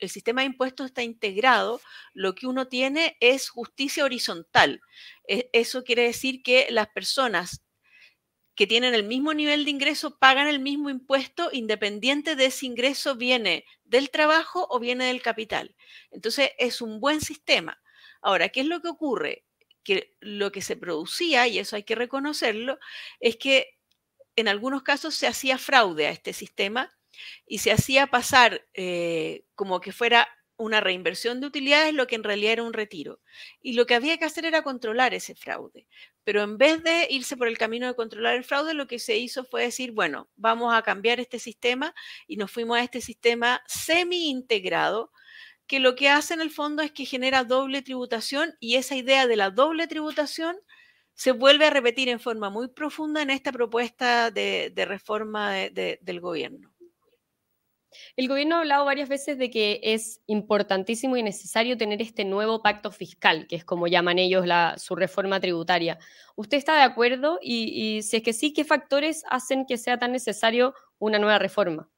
el 0.00 0.10
sistema 0.10 0.40
de 0.40 0.46
impuestos 0.46 0.86
está 0.86 1.02
integrado, 1.02 1.80
lo 2.14 2.34
que 2.34 2.46
uno 2.46 2.68
tiene 2.68 3.16
es 3.20 3.50
justicia 3.50 4.04
horizontal. 4.04 4.80
E, 5.28 5.50
eso 5.52 5.84
quiere 5.84 6.02
decir 6.02 6.42
que 6.42 6.66
las 6.70 6.88
personas 6.88 7.62
que 8.54 8.66
tienen 8.66 8.92
el 8.94 9.04
mismo 9.04 9.34
nivel 9.34 9.64
de 9.64 9.70
ingreso 9.70 10.18
pagan 10.18 10.48
el 10.48 10.58
mismo 10.58 10.90
impuesto 10.90 11.50
independiente 11.52 12.34
de 12.34 12.50
si 12.50 12.66
ingreso 12.66 13.14
viene 13.14 13.64
del 13.84 14.10
trabajo 14.10 14.66
o 14.70 14.80
viene 14.80 15.04
del 15.04 15.22
capital. 15.22 15.76
Entonces, 16.10 16.50
es 16.58 16.82
un 16.82 16.98
buen 16.98 17.20
sistema. 17.20 17.80
Ahora, 18.20 18.48
¿qué 18.48 18.60
es 18.62 18.66
lo 18.66 18.80
que 18.80 18.88
ocurre? 18.88 19.44
Que 19.84 20.16
lo 20.18 20.50
que 20.50 20.62
se 20.62 20.76
producía, 20.76 21.46
y 21.46 21.60
eso 21.60 21.76
hay 21.76 21.84
que 21.84 21.94
reconocerlo, 21.94 22.78
es 23.20 23.36
que 23.36 23.77
en 24.40 24.48
algunos 24.48 24.82
casos 24.82 25.14
se 25.14 25.26
hacía 25.26 25.58
fraude 25.58 26.06
a 26.06 26.10
este 26.10 26.32
sistema 26.32 26.96
y 27.46 27.58
se 27.58 27.72
hacía 27.72 28.06
pasar 28.06 28.66
eh, 28.74 29.44
como 29.54 29.80
que 29.80 29.92
fuera 29.92 30.28
una 30.58 30.80
reinversión 30.80 31.40
de 31.40 31.46
utilidades, 31.46 31.94
lo 31.94 32.08
que 32.08 32.16
en 32.16 32.24
realidad 32.24 32.52
era 32.52 32.62
un 32.64 32.72
retiro. 32.72 33.20
Y 33.62 33.74
lo 33.74 33.86
que 33.86 33.94
había 33.94 34.18
que 34.18 34.24
hacer 34.24 34.44
era 34.44 34.62
controlar 34.62 35.14
ese 35.14 35.36
fraude. 35.36 35.86
Pero 36.24 36.42
en 36.42 36.58
vez 36.58 36.82
de 36.82 37.06
irse 37.10 37.36
por 37.36 37.46
el 37.46 37.56
camino 37.56 37.86
de 37.86 37.94
controlar 37.94 38.34
el 38.34 38.44
fraude, 38.44 38.74
lo 38.74 38.88
que 38.88 38.98
se 38.98 39.16
hizo 39.16 39.44
fue 39.44 39.62
decir, 39.62 39.92
bueno, 39.92 40.28
vamos 40.34 40.74
a 40.74 40.82
cambiar 40.82 41.20
este 41.20 41.38
sistema 41.38 41.94
y 42.26 42.36
nos 42.36 42.50
fuimos 42.50 42.76
a 42.76 42.82
este 42.82 43.00
sistema 43.00 43.62
semi-integrado, 43.66 45.12
que 45.68 45.78
lo 45.78 45.94
que 45.94 46.08
hace 46.08 46.34
en 46.34 46.40
el 46.40 46.50
fondo 46.50 46.82
es 46.82 46.90
que 46.90 47.04
genera 47.04 47.44
doble 47.44 47.82
tributación 47.82 48.56
y 48.58 48.76
esa 48.76 48.96
idea 48.96 49.26
de 49.28 49.36
la 49.36 49.50
doble 49.50 49.86
tributación 49.86 50.56
se 51.18 51.32
vuelve 51.32 51.66
a 51.66 51.70
repetir 51.70 52.08
en 52.08 52.20
forma 52.20 52.48
muy 52.48 52.68
profunda 52.68 53.22
en 53.22 53.30
esta 53.30 53.50
propuesta 53.50 54.30
de, 54.30 54.72
reforma 54.86 55.52
del 55.52 56.20
gobierno. 56.20 56.72
El 58.14 58.28
gobierno 58.28 58.54
ha 58.54 58.60
hablado 58.60 58.84
varias 58.84 59.08
veces 59.08 59.36
de 59.36 59.50
que 59.50 59.80
es 59.82 60.20
importantísimo 60.26 61.16
y 61.16 61.24
necesario 61.24 61.76
tener 61.76 62.00
este 62.00 62.24
nuevo 62.24 62.62
pacto 62.62 62.92
fiscal, 62.92 63.48
que 63.48 63.56
es 63.56 63.64
como 63.64 63.88
llaman 63.88 64.20
ellos 64.20 64.46
su 64.76 64.94
reforma 64.94 65.40
tributaria. 65.40 65.98
¿Usted 66.36 66.56
está 66.56 66.76
de 66.76 66.82
acuerdo? 66.82 67.40
Y, 67.42 68.00
si 68.02 68.18
es 68.18 68.22
que 68.22 68.32
sí, 68.32 68.52
¿qué 68.52 68.64
factores 68.64 69.24
hacen 69.28 69.66
que 69.66 69.76
sea 69.76 69.98
tan 69.98 70.12
necesario 70.12 70.72
una 71.00 71.18
nueva 71.18 71.40
reforma? 71.40 71.90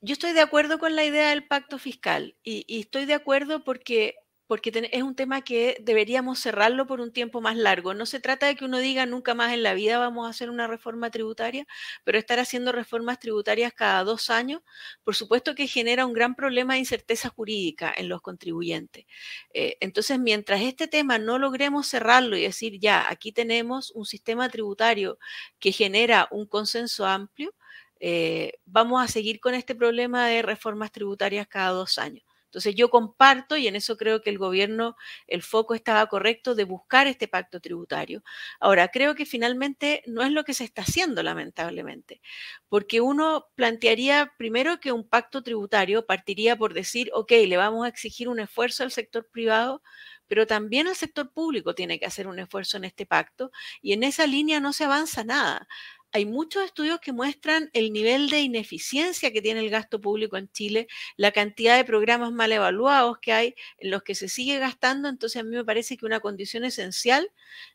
Yo 0.00 0.12
estoy 0.12 0.34
de 0.34 0.40
acuerdo 0.40 0.78
con 0.78 0.94
la 0.94 1.04
idea 1.04 1.30
del 1.30 1.48
pacto 1.48 1.80
fiscal 1.80 2.36
y 2.44 2.78
estoy 2.78 3.06
de 3.06 3.14
acuerdo 3.14 3.64
porque 3.64 4.14
porque 4.46 4.72
es 4.92 5.02
un 5.02 5.14
tema 5.14 5.42
que 5.42 5.76
deberíamos 5.80 6.38
cerrarlo 6.38 6.86
por 6.86 7.00
un 7.00 7.12
tiempo 7.12 7.40
más 7.40 7.56
largo. 7.56 7.94
No 7.94 8.06
se 8.06 8.20
trata 8.20 8.46
de 8.46 8.56
que 8.56 8.64
uno 8.64 8.78
diga 8.78 9.06
nunca 9.06 9.34
más 9.34 9.52
en 9.52 9.62
la 9.62 9.74
vida 9.74 9.98
vamos 9.98 10.26
a 10.26 10.30
hacer 10.30 10.50
una 10.50 10.66
reforma 10.66 11.10
tributaria, 11.10 11.66
pero 12.04 12.18
estar 12.18 12.38
haciendo 12.38 12.72
reformas 12.72 13.18
tributarias 13.18 13.72
cada 13.72 14.04
dos 14.04 14.30
años, 14.30 14.62
por 15.02 15.14
supuesto 15.14 15.54
que 15.54 15.66
genera 15.66 16.06
un 16.06 16.12
gran 16.12 16.34
problema 16.34 16.74
de 16.74 16.80
incerteza 16.80 17.28
jurídica 17.30 17.92
en 17.96 18.08
los 18.08 18.20
contribuyentes. 18.20 19.06
Eh, 19.52 19.76
entonces, 19.80 20.18
mientras 20.18 20.60
este 20.62 20.88
tema 20.88 21.18
no 21.18 21.38
logremos 21.38 21.86
cerrarlo 21.88 22.36
y 22.36 22.42
decir, 22.42 22.78
ya, 22.78 23.08
aquí 23.10 23.32
tenemos 23.32 23.90
un 23.92 24.04
sistema 24.06 24.48
tributario 24.48 25.18
que 25.58 25.72
genera 25.72 26.28
un 26.30 26.46
consenso 26.46 27.06
amplio, 27.06 27.54
eh, 28.00 28.54
vamos 28.66 29.02
a 29.02 29.08
seguir 29.08 29.40
con 29.40 29.54
este 29.54 29.74
problema 29.74 30.26
de 30.28 30.42
reformas 30.42 30.92
tributarias 30.92 31.46
cada 31.48 31.70
dos 31.70 31.98
años. 31.98 32.24
Entonces 32.54 32.74
yo 32.76 32.88
comparto 32.90 33.56
y 33.56 33.66
en 33.66 33.76
eso 33.76 33.96
creo 33.96 34.22
que 34.22 34.30
el 34.30 34.38
gobierno, 34.38 34.96
el 35.26 35.42
foco 35.42 35.74
estaba 35.74 36.06
correcto 36.06 36.54
de 36.54 36.64
buscar 36.64 37.06
este 37.08 37.26
pacto 37.28 37.60
tributario. 37.60 38.22
Ahora, 38.60 38.88
creo 38.88 39.14
que 39.16 39.26
finalmente 39.26 40.02
no 40.06 40.22
es 40.22 40.30
lo 40.32 40.44
que 40.44 40.54
se 40.54 40.64
está 40.64 40.82
haciendo, 40.82 41.22
lamentablemente, 41.22 42.20
porque 42.68 43.00
uno 43.00 43.46
plantearía 43.56 44.32
primero 44.38 44.80
que 44.80 44.92
un 44.92 45.08
pacto 45.08 45.42
tributario 45.42 46.06
partiría 46.06 46.56
por 46.56 46.74
decir, 46.74 47.10
ok, 47.12 47.32
le 47.46 47.56
vamos 47.56 47.84
a 47.84 47.88
exigir 47.88 48.28
un 48.28 48.40
esfuerzo 48.40 48.82
al 48.84 48.90
sector 48.92 49.28
privado 49.30 49.82
pero 50.26 50.46
también 50.46 50.86
el 50.86 50.94
sector 50.96 51.32
público 51.32 51.74
tiene 51.74 51.98
que 51.98 52.06
hacer 52.06 52.26
un 52.28 52.38
esfuerzo 52.38 52.76
en 52.78 52.84
este 52.84 53.06
pacto 53.06 53.50
y 53.82 53.92
en 53.92 54.02
esa 54.04 54.26
línea 54.26 54.60
no 54.60 54.72
se 54.72 54.84
avanza 54.84 55.24
nada. 55.24 55.68
Hay 56.14 56.26
muchos 56.26 56.62
estudios 56.64 57.00
que 57.00 57.12
muestran 57.12 57.70
el 57.72 57.92
nivel 57.92 58.30
de 58.30 58.40
ineficiencia 58.40 59.32
que 59.32 59.42
tiene 59.42 59.60
el 59.60 59.68
gasto 59.70 60.00
público 60.00 60.36
en 60.36 60.48
Chile, 60.52 60.86
la 61.16 61.32
cantidad 61.32 61.76
de 61.76 61.84
programas 61.84 62.30
mal 62.32 62.52
evaluados 62.52 63.18
que 63.18 63.32
hay 63.32 63.54
en 63.78 63.90
los 63.90 64.02
que 64.04 64.14
se 64.14 64.28
sigue 64.28 64.58
gastando. 64.60 65.08
Entonces 65.08 65.40
a 65.40 65.44
mí 65.44 65.50
me 65.56 65.64
parece 65.64 65.96
que 65.96 66.06
una 66.06 66.20
condición 66.20 66.64
esencial 66.64 67.28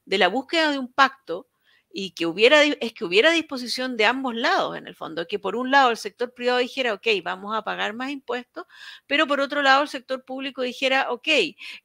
de 0.05 0.17
la 0.17 0.29
búsqueda 0.29 0.71
de 0.71 0.79
un 0.79 0.91
pacto 0.91 1.49
y 1.91 2.11
que 2.11 2.25
hubiera, 2.27 2.63
es 2.63 2.93
que 2.93 3.03
hubiera 3.03 3.31
disposición 3.31 3.97
de 3.97 4.05
ambos 4.05 4.35
lados, 4.35 4.77
en 4.77 4.87
el 4.87 4.95
fondo, 4.95 5.27
que 5.27 5.39
por 5.39 5.55
un 5.57 5.69
lado 5.71 5.89
el 5.91 5.97
sector 5.97 6.33
privado 6.33 6.59
dijera, 6.59 6.93
ok, 6.93 7.07
vamos 7.23 7.53
a 7.57 7.63
pagar 7.63 7.93
más 7.93 8.09
impuestos, 8.11 8.65
pero 9.07 9.27
por 9.27 9.41
otro 9.41 9.61
lado 9.63 9.81
el 9.83 9.89
sector 9.89 10.23
público 10.23 10.61
dijera, 10.61 11.11
ok, 11.11 11.27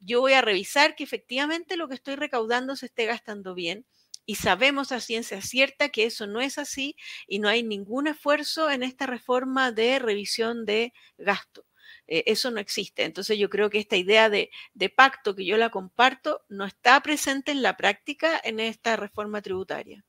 yo 0.00 0.20
voy 0.20 0.34
a 0.34 0.42
revisar 0.42 0.94
que 0.94 1.04
efectivamente 1.04 1.76
lo 1.76 1.88
que 1.88 1.94
estoy 1.94 2.14
recaudando 2.16 2.76
se 2.76 2.86
esté 2.86 3.06
gastando 3.06 3.54
bien. 3.54 3.86
Y 4.26 4.36
sabemos 4.36 4.92
a 4.92 5.00
ciencia 5.00 5.40
cierta 5.42 5.90
que 5.90 6.04
eso 6.04 6.26
no 6.26 6.40
es 6.40 6.58
así 6.58 6.96
y 7.26 7.38
no 7.38 7.48
hay 7.48 7.62
ningún 7.62 8.06
esfuerzo 8.06 8.70
en 8.70 8.82
esta 8.82 9.06
reforma 9.06 9.70
de 9.72 9.98
revisión 9.98 10.64
de 10.64 10.92
gasto. 11.18 11.66
Eh, 12.06 12.24
eso 12.26 12.50
no 12.50 12.60
existe. 12.60 13.04
Entonces 13.04 13.38
yo 13.38 13.48
creo 13.48 13.70
que 13.70 13.78
esta 13.78 13.96
idea 13.96 14.28
de, 14.28 14.50
pacto 14.94 15.34
que 15.34 15.44
yo 15.44 15.56
la 15.56 15.70
comparto 15.70 16.42
no 16.48 16.64
está 16.64 17.00
presente 17.02 17.52
en 17.52 17.62
la 17.62 17.76
práctica 17.76 18.40
en 18.42 18.60
esta 18.60 18.96
reforma 18.96 19.42
tributaria. 19.42 20.04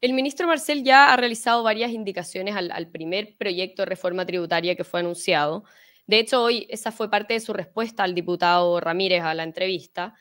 El 0.00 0.12
ministro 0.12 0.46
Marcel 0.46 0.82
ya 0.84 1.12
ha 1.12 1.16
realizado 1.16 1.62
varias 1.62 1.90
indicaciones 1.90 2.54
al, 2.56 2.88
primer 2.90 3.36
proyecto 3.38 3.82
de 3.82 3.86
reforma 3.86 4.26
tributaria 4.26 4.76
que 4.76 4.84
fue 4.84 5.00
anunciado. 5.00 5.64
De 6.06 6.18
hecho, 6.18 6.42
hoy 6.42 6.66
esa 6.70 6.92
fue 6.92 7.10
parte 7.10 7.34
de 7.34 7.40
su 7.40 7.52
respuesta 7.52 8.02
al 8.04 8.14
diputado 8.14 8.78
Ramírez 8.80 9.22
a 9.22 9.34
la 9.34 9.42
entrevista. 9.42 10.14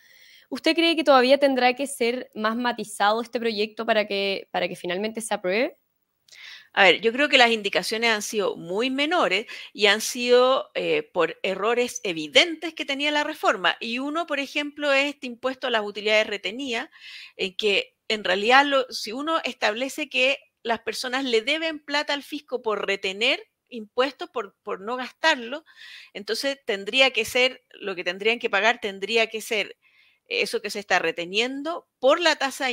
¿Usted 0.50 0.76
cree 0.76 0.96
que 0.96 1.04
todavía 1.04 1.38
tendrá 1.40 1.74
que 1.76 1.88
ser 1.88 2.32
más 2.36 2.56
matizado 2.56 3.22
este 3.22 3.40
proyecto 3.40 3.86
para 3.86 4.08
que, 4.08 4.48
para 4.52 4.68
que 4.68 4.76
finalmente 4.76 5.22
se 5.22 5.34
apruebe? 5.34 5.78
A 6.74 6.84
ver, 6.84 7.00
yo 7.02 7.14
creo 7.14 7.30
que 7.30 7.38
las 7.38 7.52
indicaciones 7.52 8.10
han 8.12 8.22
sido 8.22 8.58
muy 8.58 8.90
menores 8.90 9.46
y 9.74 9.86
han 9.88 10.02
sido 10.02 10.72
eh, 10.76 11.04
por 11.14 11.40
errores 11.42 12.02
evidentes 12.04 12.74
que 12.74 12.86
tenía 12.86 13.12
la 13.12 13.24
reforma. 13.24 13.78
Y 13.80 14.00
uno, 14.00 14.28
por 14.28 14.40
ejemplo, 14.40 14.92
es 14.92 15.14
este 15.16 15.28
impuesto 15.28 15.68
a 15.68 15.70
las 15.70 15.84
utilidades 15.84 16.28
retenidas, 16.28 16.90
en 17.38 17.56
que 17.56 17.96
en 18.10 18.24
realidad 18.24 18.66
si 18.90 19.14
uno 19.14 19.40
establece 19.46 20.10
que 20.10 20.38
las 20.64 20.82
personas 20.82 21.24
le 21.24 21.42
deben 21.42 21.80
plata 21.80 22.14
al 22.14 22.24
fisco 22.24 22.62
por 22.62 22.86
retener 22.86 23.42
impuestos, 23.70 24.30
por, 24.30 24.56
por 24.62 24.82
no 24.82 24.96
gastarlo, 24.98 25.64
entonces 26.14 26.60
tendría 26.66 27.12
que 27.12 27.26
ser, 27.26 27.64
lo 27.72 27.96
que 27.96 28.04
tendrían 28.04 28.40
que 28.40 28.50
pagar 28.50 28.80
tendría 28.82 29.28
que 29.28 29.42
ser 29.42 29.78
eso 30.28 30.62
que 30.62 30.70
se 30.70 30.80
está 30.80 31.00
reteniendo 31.00 31.88
por 32.00 32.20
la 32.20 32.36
tasa 32.36 32.70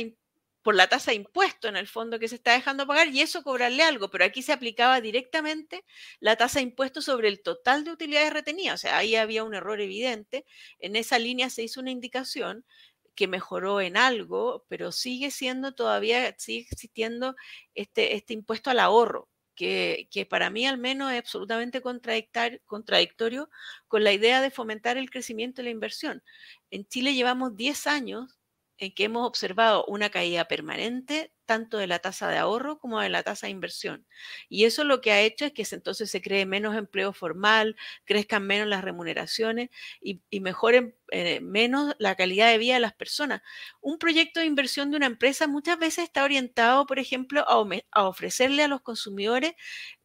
por 0.63 0.75
la 0.75 0.87
tasa 0.87 1.11
de 1.11 1.17
impuesto 1.17 1.67
en 1.67 1.75
el 1.75 1.87
fondo 1.87 2.19
que 2.19 2.29
se 2.29 2.35
está 2.35 2.53
dejando 2.53 2.87
pagar 2.87 3.09
y 3.09 3.19
eso 3.21 3.43
cobrarle 3.43 3.83
algo, 3.83 4.09
pero 4.09 4.23
aquí 4.25 4.41
se 4.41 4.53
aplicaba 4.53 5.01
directamente 5.01 5.83
la 6.21 6.37
tasa 6.37 6.59
de 6.59 6.63
impuesto 6.63 7.01
sobre 7.01 7.27
el 7.27 7.41
total 7.43 7.83
de 7.83 7.91
utilidades 7.91 8.31
retenidas, 8.31 8.75
o 8.75 8.81
sea, 8.81 8.97
ahí 8.97 9.15
había 9.17 9.43
un 9.43 9.53
error 9.53 9.81
evidente, 9.81 10.45
en 10.79 10.95
esa 10.95 11.19
línea 11.19 11.49
se 11.49 11.63
hizo 11.63 11.81
una 11.81 11.91
indicación 11.91 12.65
que 13.13 13.27
mejoró 13.27 13.81
en 13.81 13.97
algo, 13.97 14.65
pero 14.69 14.91
sigue 14.91 15.31
siendo 15.31 15.75
todavía, 15.75 16.33
sigue 16.37 16.67
existiendo 16.71 17.35
este, 17.75 18.15
este 18.15 18.33
impuesto 18.33 18.69
al 18.69 18.79
ahorro, 18.79 19.29
que, 19.55 20.27
para 20.29 20.49
mí 20.49 20.65
al 20.65 20.77
menos 20.77 21.11
es 21.11 21.19
absolutamente 21.19 21.81
contradictorio 21.81 23.49
con 23.87 24.03
la 24.03 24.13
idea 24.13 24.41
de 24.41 24.51
fomentar 24.51 24.97
el 24.97 25.09
crecimiento 25.09 25.61
y 25.61 25.65
la 25.65 25.69
inversión. 25.71 26.23
En 26.71 26.85
Chile 26.87 27.13
llevamos 27.13 27.55
10 27.55 27.87
años 27.87 28.39
en 28.77 28.93
que 28.93 29.05
hemos 29.05 29.27
observado 29.27 29.85
una 29.85 30.09
caída 30.09 30.45
permanente 30.45 31.31
tanto 31.45 31.77
de 31.77 31.87
la 31.87 31.99
tasa 31.99 32.29
de 32.29 32.37
ahorro 32.37 32.79
como 32.79 32.99
de 33.01 33.09
la 33.09 33.23
tasa 33.23 33.47
de 33.47 33.51
inversión. 33.51 34.05
Y 34.49 34.65
eso 34.65 34.83
lo 34.83 35.01
que 35.01 35.11
ha 35.11 35.21
hecho 35.21 35.45
es 35.45 35.53
que 35.53 35.63
entonces 35.71 36.09
se 36.11 36.21
cree 36.21 36.45
menos 36.45 36.75
empleo 36.75 37.13
formal, 37.13 37.75
crezcan 38.05 38.45
menos 38.45 38.67
las 38.67 38.83
remuneraciones 38.83 39.69
y, 40.01 40.21
y 40.29 40.39
mejoren 40.39 40.95
eh, 41.11 41.41
menos 41.41 41.95
la 41.99 42.15
calidad 42.15 42.49
de 42.49 42.57
vida 42.57 42.73
de 42.73 42.79
las 42.79 42.93
personas. 42.93 43.41
Un 43.81 43.99
proyecto 43.99 44.39
de 44.39 44.47
inversión 44.47 44.89
de 44.89 44.97
una 44.97 45.05
empresa 45.05 45.47
muchas 45.47 45.77
veces 45.77 46.05
está 46.05 46.23
orientado, 46.23 46.87
por 46.87 46.97
ejemplo, 46.97 47.45
a, 47.47 48.03
ofrecerle 48.07 48.63
a 48.63 48.67
los 48.67 48.81
consumidores 48.81 49.53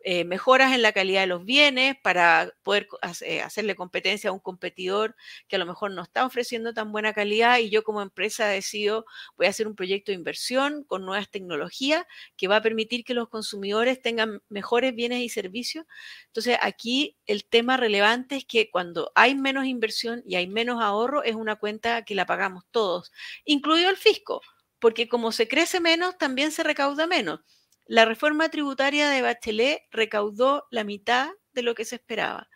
eh, 0.00 0.24
mejoras 0.24 0.72
en 0.74 0.82
la 0.82 0.92
calidad 0.92 1.22
de 1.22 1.26
los 1.26 1.44
bienes 1.44 1.96
para 2.02 2.52
poder 2.62 2.88
eh, 3.22 3.40
hacerle 3.42 3.74
competencia 3.74 4.30
a 4.30 4.32
un 4.32 4.38
competidor 4.38 5.16
que 5.48 5.56
a 5.56 5.58
lo 5.58 5.66
mejor 5.66 5.90
no 5.92 6.02
está 6.02 6.24
ofreciendo 6.26 6.74
tan 6.74 6.92
buena 6.92 7.12
calidad 7.12 7.58
y 7.58 7.70
yo 7.70 7.82
como 7.82 8.02
empresa 8.02 8.46
decido 8.46 9.06
voy 9.36 9.46
a 9.46 9.50
hacer 9.50 9.66
un 9.66 9.74
proyecto 9.74 10.12
de 10.12 10.16
inversión 10.16 10.84
con 10.84 11.04
nuevas 11.04 11.27
tecnología 11.30 12.06
que 12.36 12.48
va 12.48 12.56
a 12.56 12.62
permitir 12.62 13.04
que 13.04 13.14
los 13.14 13.28
consumidores 13.28 14.00
tengan 14.02 14.42
mejores 14.48 14.94
bienes 14.94 15.20
y 15.20 15.28
servicios. 15.28 15.86
Entonces, 16.26 16.58
aquí 16.60 17.16
el 17.26 17.44
tema 17.44 17.76
relevante 17.76 18.36
es 18.36 18.44
que 18.44 18.70
cuando 18.70 19.12
hay 19.14 19.34
menos 19.34 19.66
inversión 19.66 20.22
y 20.26 20.36
hay 20.36 20.46
menos 20.46 20.82
ahorro, 20.82 21.22
es 21.22 21.34
una 21.34 21.56
cuenta 21.56 22.04
que 22.04 22.14
la 22.14 22.26
pagamos 22.26 22.64
todos, 22.70 23.12
incluido 23.44 23.90
el 23.90 23.96
fisco, 23.96 24.40
porque 24.78 25.08
como 25.08 25.32
se 25.32 25.48
crece 25.48 25.80
menos, 25.80 26.18
también 26.18 26.52
se 26.52 26.62
recauda 26.62 27.06
menos. 27.06 27.40
La 27.86 28.04
reforma 28.04 28.50
tributaria 28.50 29.08
de 29.08 29.22
Bachelet 29.22 29.82
recaudó 29.90 30.66
la 30.70 30.84
mitad 30.84 31.30
de 31.52 31.62
lo 31.62 31.74
que 31.74 31.84
se 31.84 31.96
esperaba. 31.96 32.48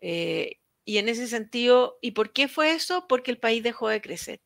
Eh, 0.00 0.56
y 0.84 0.96
en 0.98 1.08
ese 1.10 1.26
sentido, 1.26 1.98
¿y 2.00 2.12
por 2.12 2.32
qué 2.32 2.48
fue 2.48 2.72
eso? 2.72 3.06
Porque 3.08 3.30
el 3.30 3.38
país 3.38 3.62
dejó 3.62 3.88
de 3.88 4.00
crecer. 4.00 4.40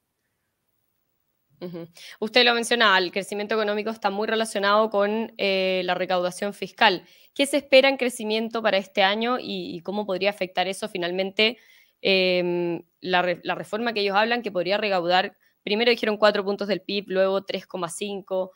Usted 2.20 2.44
lo 2.44 2.54
mencionaba, 2.54 2.98
el 2.98 3.12
crecimiento 3.12 3.54
económico 3.54 3.90
está 3.90 4.10
muy 4.10 4.26
relacionado 4.26 4.90
con 4.90 5.32
eh, 5.38 5.82
la 5.84 5.94
recaudación 5.94 6.54
fiscal. 6.54 7.04
¿Qué 7.34 7.46
se 7.46 7.58
espera 7.58 7.88
en 7.88 7.96
crecimiento 7.96 8.62
para 8.62 8.78
este 8.78 9.02
año 9.02 9.36
y, 9.40 9.80
cómo 9.82 10.06
podría 10.06 10.30
afectar 10.30 10.68
eso 10.68 10.88
finalmente 10.88 11.58
em, 12.00 12.82
la, 13.00 13.22
reforma 13.22 13.92
que 13.92 14.00
ellos 14.00 14.16
hablan 14.16 14.42
que 14.42 14.50
podría 14.50 14.76
recaudar, 14.76 15.36
primero 15.62 15.90
dijeron 15.90 16.16
4 16.16 16.44
puntos 16.44 16.68
del 16.68 16.82
PIB, 16.82 17.04
luego 17.08 17.42
3,5, 17.42 18.50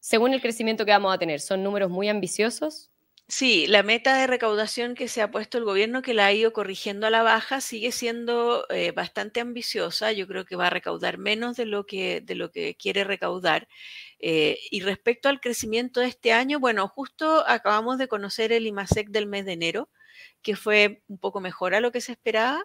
según 0.00 0.34
el 0.34 0.40
crecimiento 0.40 0.84
que 0.84 0.92
vamos 0.92 1.14
a 1.14 1.18
tener? 1.18 1.40
¿Son 1.40 1.62
números 1.62 1.90
muy 1.90 2.08
ambiciosos? 2.08 2.90
Sí, 3.28 3.66
la 3.66 3.82
meta 3.82 4.14
de 4.18 4.26
recaudación 4.26 4.94
que 4.94 5.08
se 5.08 5.22
ha 5.22 5.30
puesto 5.30 5.56
el 5.56 5.64
gobierno, 5.64 6.02
que 6.02 6.12
la 6.12 6.26
ha 6.26 6.32
ido 6.32 6.52
corrigiendo 6.52 7.06
a 7.06 7.10
la 7.10 7.22
baja, 7.22 7.62
sigue 7.62 7.90
siendo 7.90 8.66
eh, 8.68 8.92
bastante 8.92 9.40
ambiciosa. 9.40 10.12
Yo 10.12 10.26
creo 10.28 10.44
que 10.44 10.56
va 10.56 10.66
a 10.66 10.70
recaudar 10.70 11.16
menos 11.16 11.56
de 11.56 11.64
lo 11.64 11.86
que, 11.86 12.20
de 12.20 12.34
lo 12.34 12.50
que 12.50 12.74
quiere 12.76 13.02
recaudar. 13.02 13.66
Eh, 14.18 14.58
y 14.70 14.80
respecto 14.82 15.30
al 15.30 15.40
crecimiento 15.40 16.00
de 16.00 16.08
este 16.08 16.32
año, 16.32 16.60
bueno, 16.60 16.86
justo 16.88 17.44
acabamos 17.48 17.96
de 17.96 18.08
conocer 18.08 18.52
el 18.52 18.66
IMASEC 18.66 19.08
del 19.08 19.26
mes 19.26 19.46
de 19.46 19.52
enero, 19.54 19.88
que 20.42 20.54
fue 20.54 21.02
un 21.08 21.18
poco 21.18 21.40
mejor 21.40 21.74
a 21.74 21.80
lo 21.80 21.92
que 21.92 22.02
se 22.02 22.12
esperaba. 22.12 22.62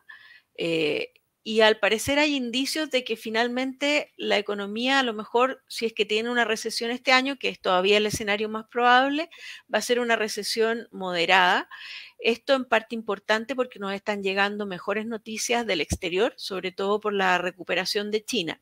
Eh, 0.56 1.14
y 1.50 1.62
al 1.62 1.80
parecer 1.80 2.20
hay 2.20 2.36
indicios 2.36 2.92
de 2.92 3.04
que 3.04 3.16
finalmente 3.16 4.14
la 4.18 4.38
economía, 4.38 5.00
a 5.00 5.04
lo 5.04 5.16
mejor, 5.16 5.64
si 5.68 5.88
es 5.88 5.94
que 5.94 6.06
tiene 6.06 6.30
una 6.30 6.46
recesión 6.46 6.92
este 6.92 7.12
año, 7.12 7.40
que 7.40 7.50
es 7.50 7.60
todavía 7.60 7.98
el 7.98 8.06
escenario 8.06 8.50
más 8.50 8.68
probable, 8.68 9.32
va 9.74 9.80
a 9.80 9.82
ser 9.82 10.00
una 10.00 10.16
recesión 10.16 10.88
moderada. 10.92 11.68
Esto 12.20 12.54
en 12.54 12.66
parte 12.66 12.94
importante 12.94 13.56
porque 13.56 13.80
nos 13.80 13.94
están 13.94 14.22
llegando 14.22 14.68
mejores 14.68 15.08
noticias 15.08 15.66
del 15.66 15.82
exterior, 15.82 16.36
sobre 16.38 16.72
todo 16.72 17.00
por 17.00 17.14
la 17.14 17.40
recuperación 17.40 18.12
de 18.12 18.24
China. 18.24 18.62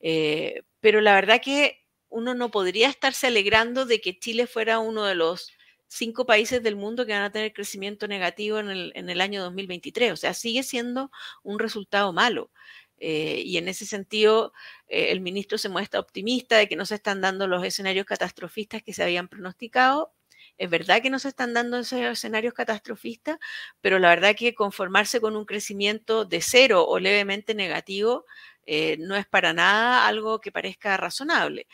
Eh, 0.00 0.64
pero 0.80 1.00
la 1.00 1.14
verdad 1.14 1.40
que 1.42 1.86
uno 2.10 2.34
no 2.34 2.50
podría 2.50 2.90
estarse 2.90 3.28
alegrando 3.28 3.86
de 3.86 4.02
que 4.02 4.18
Chile 4.18 4.46
fuera 4.46 4.78
uno 4.78 5.04
de 5.04 5.14
los 5.14 5.55
cinco 5.88 6.26
países 6.26 6.62
del 6.62 6.76
mundo 6.76 7.06
que 7.06 7.12
van 7.12 7.22
a 7.22 7.32
tener 7.32 7.52
crecimiento 7.52 8.08
negativo 8.08 8.58
en 8.58 8.70
el, 8.70 8.92
en 8.94 9.10
el 9.10 9.20
año 9.20 9.42
2023. 9.42 10.12
O 10.12 10.16
sea, 10.16 10.34
sigue 10.34 10.62
siendo 10.62 11.10
un 11.42 11.58
resultado 11.58 12.12
malo. 12.12 12.50
Eh, 12.98 13.42
y 13.44 13.58
en 13.58 13.68
ese 13.68 13.86
sentido, 13.86 14.52
eh, 14.88 15.10
el 15.10 15.20
ministro 15.20 15.58
se 15.58 15.68
muestra 15.68 16.00
optimista 16.00 16.56
de 16.56 16.68
que 16.68 16.76
no 16.76 16.86
se 16.86 16.94
están 16.96 17.20
dando 17.20 17.46
los 17.46 17.64
escenarios 17.64 18.06
catastrofistas 18.06 18.82
que 18.82 18.92
se 18.94 19.02
habían 19.02 19.28
pronosticado. 19.28 20.12
Es 20.58 20.70
verdad 20.70 21.02
que 21.02 21.10
no 21.10 21.18
se 21.18 21.28
están 21.28 21.52
dando 21.54 21.78
esos 21.78 22.00
escenarios 22.00 22.54
catastrofistas, 22.54 23.38
pero 23.80 23.98
la 23.98 24.08
verdad 24.10 24.34
que 24.36 24.54
conformarse 24.54 25.20
con 25.20 25.36
un 25.36 25.44
crecimiento 25.44 26.24
de 26.24 26.40
cero 26.40 26.86
o 26.88 26.98
levemente 26.98 27.54
negativo 27.54 28.24
eh, 28.64 28.96
no 28.98 29.16
es 29.16 29.26
para 29.26 29.52
nada 29.52 30.06
algo 30.06 30.40
que 30.40 30.52
parezca 30.52 30.96
razonable. 30.96 31.66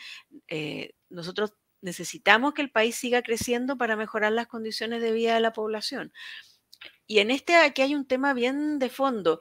nosotros 1.09 1.53
necesitamos 1.83 2.53
que 2.53 2.63
el 2.63 2.71
país 2.71 2.95
siga 2.95 3.21
creciendo 3.21 3.77
para 3.77 3.95
mejorar 3.95 4.31
las 4.31 4.47
condiciones 4.47 5.01
de 5.01 5.11
vida 5.11 5.35
de 5.35 5.41
la 5.41 5.53
población. 5.53 6.13
Y 7.07 7.19
en 7.19 7.31
este 7.31 7.55
aquí 7.55 7.81
hay 7.81 7.95
un 7.95 8.07
tema 8.07 8.33
bien 8.33 8.79
de 8.79 8.89
fondo 8.89 9.39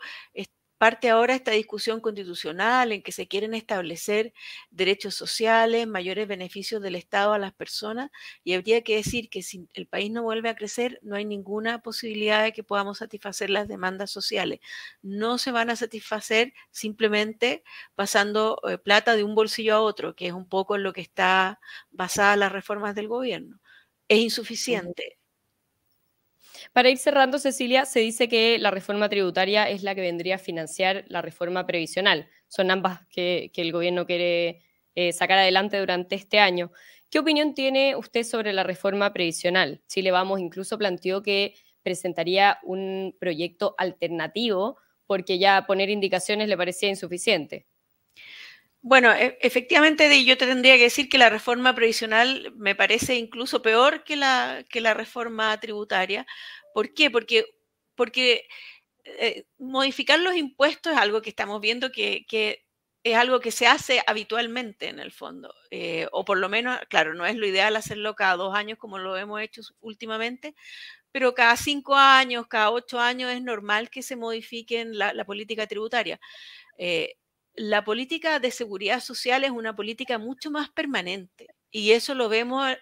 parte 0.82 1.10
ahora 1.10 1.36
esta 1.36 1.52
discusión 1.52 2.00
constitucional 2.00 2.90
en 2.90 3.04
que 3.04 3.12
se 3.12 3.28
quieren 3.28 3.54
establecer 3.54 4.32
derechos 4.72 5.14
sociales, 5.14 5.86
mayores 5.86 6.26
beneficios 6.26 6.82
del 6.82 6.96
Estado 6.96 7.34
a 7.34 7.38
las 7.38 7.52
personas, 7.52 8.10
y 8.42 8.54
habría 8.54 8.82
que 8.82 8.96
decir 8.96 9.30
que 9.30 9.44
si 9.44 9.68
el 9.74 9.86
país 9.86 10.10
no 10.10 10.24
vuelve 10.24 10.48
a 10.48 10.56
crecer, 10.56 10.98
no 11.02 11.14
hay 11.14 11.24
ninguna 11.24 11.82
posibilidad 11.82 12.42
de 12.42 12.52
que 12.52 12.64
podamos 12.64 12.98
satisfacer 12.98 13.48
las 13.48 13.68
demandas 13.68 14.10
sociales. 14.10 14.58
No 15.02 15.38
se 15.38 15.52
van 15.52 15.70
a 15.70 15.76
satisfacer 15.76 16.52
simplemente 16.72 17.62
pasando 17.94 18.58
eh, 18.68 18.76
plata 18.76 19.14
de 19.14 19.22
un 19.22 19.36
bolsillo 19.36 19.76
a 19.76 19.80
otro, 19.82 20.16
que 20.16 20.26
es 20.26 20.32
un 20.32 20.48
poco 20.48 20.74
en 20.74 20.82
lo 20.82 20.92
que 20.92 21.00
está 21.02 21.60
basada 21.92 22.34
las 22.34 22.50
reformas 22.50 22.96
del 22.96 23.06
gobierno. 23.06 23.60
Es 24.08 24.18
insuficiente. 24.18 25.21
Para 26.72 26.90
ir 26.90 26.98
cerrando, 26.98 27.38
Cecilia, 27.38 27.84
se 27.84 28.00
dice 28.00 28.28
que 28.28 28.58
la 28.58 28.70
reforma 28.70 29.08
tributaria 29.08 29.68
es 29.68 29.82
la 29.82 29.94
que 29.94 30.00
vendría 30.00 30.36
a 30.36 30.38
financiar 30.38 31.04
la 31.08 31.22
reforma 31.22 31.66
previsional. 31.66 32.28
Son 32.48 32.70
ambas 32.70 33.06
que, 33.08 33.50
el 33.54 33.72
gobierno 33.72 34.06
quiere 34.06 34.62
eh, 34.94 35.12
sacar 35.12 35.38
adelante 35.38 35.78
durante 35.78 36.14
este 36.14 36.38
año. 36.38 36.70
¿Qué 37.10 37.18
opinión 37.18 37.54
tiene 37.54 37.96
usted 37.96 38.22
sobre 38.22 38.52
la 38.52 38.62
reforma 38.64 39.12
previsional? 39.12 39.82
Chile 39.86 40.10
Vamos 40.10 40.40
incluso 40.40 40.78
planteó 40.78 41.22
que 41.22 41.54
presentaría 41.82 42.58
un 42.62 43.16
proyecto 43.18 43.74
alternativo 43.76 44.78
porque 45.06 45.38
ya 45.38 45.64
poner 45.66 45.90
indicaciones 45.90 46.48
le 46.48 46.56
parecía 46.56 46.88
insuficiente. 46.88 47.66
Bueno, 48.82 49.12
e, 49.12 49.38
efectivamente 49.40 50.24
yo 50.24 50.36
te 50.36 50.46
tendría 50.46 50.76
que 50.76 50.84
decir 50.84 51.08
que 51.08 51.18
la 51.18 51.30
reforma 51.30 51.74
previsional 51.74 52.52
me 52.56 52.74
parece 52.74 53.14
incluso 53.16 53.62
peor 53.62 54.02
que 54.04 54.16
la, 54.16 54.64
que 54.68 54.80
la 54.80 54.94
reforma 54.94 55.58
tributaria. 55.60 56.26
¿Por 56.74 56.92
qué? 56.92 57.10
Porque, 57.10 57.44
porque 57.94 58.46
eh, 59.04 59.44
modificar 59.58 60.18
los 60.20 60.36
impuestos 60.36 60.92
es 60.94 60.98
algo 60.98 61.22
que 61.22 61.30
estamos 61.30 61.60
viendo 61.60 61.92
que, 61.92 62.26
es 63.04 63.16
algo 63.16 63.40
que 63.40 63.50
se 63.52 63.66
hace 63.66 64.02
habitualmente 64.06 64.88
en 64.88 65.00
el 65.00 65.12
fondo. 65.12 65.54
Eh, 65.70 66.08
o 66.12 66.24
por 66.24 66.38
lo 66.38 66.48
menos, 66.48 66.78
claro, 66.88 67.14
no 67.14 67.26
es 67.26 67.36
lo 67.36 67.46
ideal 67.46 67.76
hacerlo 67.76 68.14
cada 68.16 68.36
dos 68.36 68.54
años 68.56 68.78
como 68.78 68.98
lo 68.98 69.16
hemos 69.16 69.40
hecho 69.42 69.62
últimamente, 69.80 70.54
pero 71.12 71.34
cada 71.34 71.56
cinco 71.56 71.96
años, 71.96 72.46
cada 72.48 72.70
ocho 72.70 72.98
años 73.00 73.30
es 73.32 73.42
normal 73.42 73.90
que 73.90 74.02
se 74.02 74.16
modifiquen 74.16 74.98
la, 74.98 75.12
la 75.14 75.24
política 75.26 75.66
tributaria. 75.66 76.20
Eh, 76.78 77.14
la 77.54 77.84
política 77.84 78.38
de 78.40 78.50
seguridad 78.50 79.00
social 79.00 79.44
es 79.44 79.50
una 79.50 79.74
política 79.76 80.18
mucho 80.18 80.50
más 80.50 80.70
permanente 80.70 81.48
y 81.70 81.92
eso 81.92 82.14
lo 82.14 82.28
vemos 82.28 82.76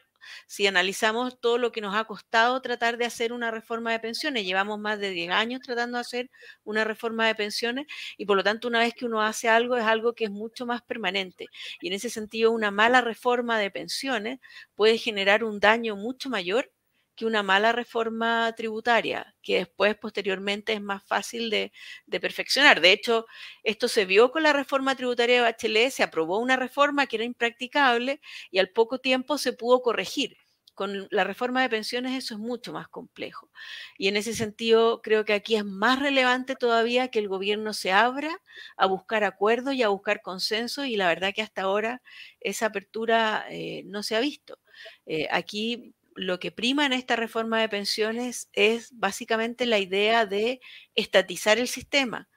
si 0.46 0.66
analizamos 0.66 1.40
todo 1.40 1.58
lo 1.58 1.72
que 1.72 1.80
nos 1.80 1.94
ha 1.94 2.04
costado 2.04 2.60
tratar 2.60 2.98
de 2.98 3.06
hacer 3.06 3.32
una 3.32 3.50
reforma 3.50 3.90
de 3.92 4.00
pensiones. 4.00 4.44
Llevamos 4.44 4.78
más 4.78 4.98
de 5.00 5.10
10 5.10 5.30
años 5.30 5.60
tratando 5.62 5.96
de 5.96 6.02
hacer 6.02 6.30
una 6.64 6.84
reforma 6.84 7.26
de 7.26 7.34
pensiones 7.34 7.86
y 8.16 8.26
por 8.26 8.36
lo 8.36 8.44
tanto 8.44 8.68
una 8.68 8.80
vez 8.80 8.94
que 8.94 9.06
uno 9.06 9.22
hace 9.22 9.48
algo 9.48 9.76
es 9.76 9.84
algo 9.84 10.14
que 10.14 10.24
es 10.24 10.30
mucho 10.30 10.66
más 10.66 10.82
permanente. 10.82 11.46
Y 11.80 11.88
en 11.88 11.94
ese 11.94 12.10
sentido 12.10 12.50
una 12.52 12.70
mala 12.70 13.00
reforma 13.00 13.58
de 13.58 13.70
pensiones 13.70 14.40
puede 14.74 14.98
generar 14.98 15.44
un 15.44 15.58
daño 15.60 15.96
mucho 15.96 16.28
mayor 16.30 16.70
una 17.24 17.42
mala 17.42 17.72
reforma 17.72 18.52
tributaria, 18.56 19.34
que 19.42 19.58
después, 19.58 19.96
posteriormente, 19.96 20.72
es 20.72 20.80
más 20.80 21.02
fácil 21.04 21.50
de, 21.50 21.72
perfeccionar. 22.20 22.80
De 22.80 22.92
hecho, 22.92 23.26
esto 23.62 23.88
se 23.88 24.04
vio 24.04 24.30
con 24.30 24.42
la 24.42 24.52
reforma 24.52 24.94
tributaria 24.96 25.36
de 25.36 25.42
Bachelet, 25.42 25.90
se 25.90 26.02
aprobó 26.02 26.38
una 26.38 26.56
reforma 26.56 27.06
que 27.06 27.16
era 27.16 27.24
impracticable 27.24 28.20
y 28.50 28.58
al 28.58 28.70
poco 28.70 28.98
tiempo 28.98 29.38
se 29.38 29.52
pudo 29.52 29.82
corregir. 29.82 30.36
Con 30.74 31.08
la 31.10 31.24
reforma 31.24 31.60
de 31.60 31.68
pensiones 31.68 32.16
eso 32.16 32.34
es 32.34 32.40
mucho 32.40 32.72
más 32.72 32.88
complejo. 32.88 33.50
Y 33.98 34.08
en 34.08 34.16
ese 34.16 34.32
sentido 34.32 35.02
creo 35.02 35.24
que 35.26 35.34
aquí 35.34 35.56
es 35.56 35.64
más 35.64 35.98
relevante 36.00 36.56
todavía 36.56 37.08
que 37.08 37.18
el 37.18 37.28
gobierno 37.28 37.74
se 37.74 37.92
abra 37.92 38.40
a 38.76 38.86
buscar 38.86 39.24
acuerdos 39.24 39.74
y 39.74 39.82
a 39.82 39.88
buscar 39.88 40.22
consenso 40.22 40.84
y 40.86 40.96
la 40.96 41.08
verdad 41.08 41.32
que 41.34 41.42
hasta 41.42 41.62
ahora 41.62 42.02
esa 42.40 42.66
apertura 42.66 43.44
eh, 43.50 43.82
no 43.86 44.02
se 44.02 44.16
ha 44.16 44.20
visto. 44.20 44.58
Eh, 45.06 45.28
aquí 45.30 45.94
lo 46.20 46.38
que 46.38 46.52
prima 46.52 46.84
en 46.84 46.92
esta 46.92 47.16
reforma 47.16 47.60
de 47.60 47.70
pensiones 47.70 48.50
es 48.52 48.90
básicamente 48.92 49.64
la 49.64 49.78
idea 49.78 50.26
de 50.26 50.60
estatizar 50.94 51.58
el 51.58 51.66
sistema. 51.66 52.28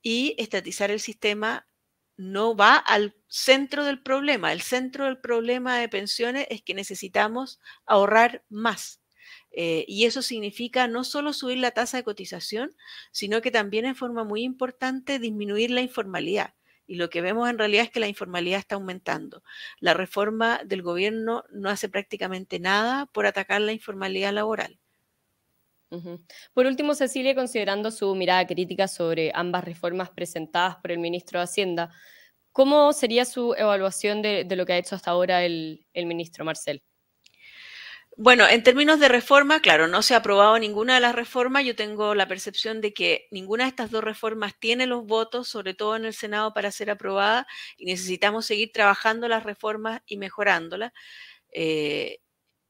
Y 0.00 0.34
estatizar 0.38 0.90
el 0.90 1.00
sistema 1.00 1.68
no 2.16 2.56
va 2.56 2.76
al 2.76 3.14
centro 3.28 3.84
del 3.84 4.02
problema. 4.02 4.52
El 4.54 4.62
centro 4.62 5.04
del 5.04 5.18
problema 5.18 5.78
de 5.78 5.90
pensiones 5.90 6.46
es 6.48 6.62
que 6.62 6.72
necesitamos 6.72 7.60
ahorrar 7.84 8.42
más. 8.48 9.02
Eh, 9.50 9.84
y 9.86 10.06
eso 10.06 10.22
significa 10.22 10.88
no 10.88 11.04
solo 11.04 11.34
subir 11.34 11.58
la 11.58 11.72
tasa 11.72 11.98
de 11.98 12.04
cotización, 12.04 12.74
sino 13.12 13.42
que 13.42 13.50
también 13.50 13.84
en 13.84 13.96
forma 13.96 14.24
muy 14.24 14.44
importante 14.44 15.18
disminuir 15.18 15.70
la 15.70 15.82
informalidad. 15.82 16.54
Y 16.86 16.96
lo 16.96 17.10
que 17.10 17.20
vemos 17.20 17.48
en 17.50 17.58
realidad 17.58 17.84
es 17.84 17.90
que 17.90 18.00
la 18.00 18.08
informalidad 18.08 18.60
está 18.60 18.76
aumentando. 18.76 19.42
La 19.80 19.94
reforma 19.94 20.60
del 20.64 20.82
gobierno 20.82 21.44
no 21.50 21.68
hace 21.68 21.88
prácticamente 21.88 22.60
nada 22.60 23.06
por 23.06 23.26
atacar 23.26 23.60
la 23.60 23.72
informalidad 23.72 24.32
laboral. 24.32 24.78
Por 26.52 26.66
último, 26.66 26.94
Cecilia, 26.94 27.34
considerando 27.34 27.90
su 27.90 28.14
mirada 28.14 28.46
crítica 28.46 28.88
sobre 28.88 29.30
ambas 29.34 29.64
reformas 29.64 30.10
presentadas 30.10 30.76
por 30.76 30.90
el 30.90 30.98
ministro 30.98 31.38
de 31.38 31.44
Hacienda, 31.44 31.90
¿cómo 32.52 32.92
sería 32.92 33.24
su 33.24 33.54
evaluación 33.54 34.20
de, 34.20 34.46
lo 34.56 34.66
que 34.66 34.72
ha 34.74 34.78
hecho 34.78 34.96
hasta 34.96 35.12
ahora 35.12 35.44
el, 35.44 35.86
ministro 35.94 36.44
Marcel? 36.44 36.82
Bueno, 38.18 38.48
en 38.48 38.62
términos 38.62 38.98
de 38.98 39.08
reforma, 39.08 39.60
claro, 39.60 39.88
no 39.88 40.00
se 40.00 40.14
ha 40.14 40.18
aprobado 40.18 40.58
ninguna 40.58 40.94
de 40.94 41.00
las 41.00 41.14
reformas. 41.14 41.64
Yo 41.66 41.76
tengo 41.76 42.14
la 42.14 42.26
percepción 42.26 42.80
de 42.80 42.94
que 42.94 43.26
ninguna 43.30 43.64
de 43.64 43.68
estas 43.70 43.90
dos 43.90 44.02
reformas 44.02 44.54
tiene 44.58 44.86
los 44.86 45.04
votos, 45.04 45.48
sobre 45.48 45.74
todo 45.74 45.96
en 45.96 46.06
el 46.06 46.14
Senado, 46.14 46.54
para 46.54 46.70
ser 46.70 46.88
aprobada 46.90 47.46
y 47.76 47.84
necesitamos 47.84 48.46
seguir 48.46 48.72
trabajando 48.72 49.28
las 49.28 49.44
reformas 49.44 50.00
y 50.06 50.16
mejorándolas. 50.16 50.92
Eh, 51.52 52.18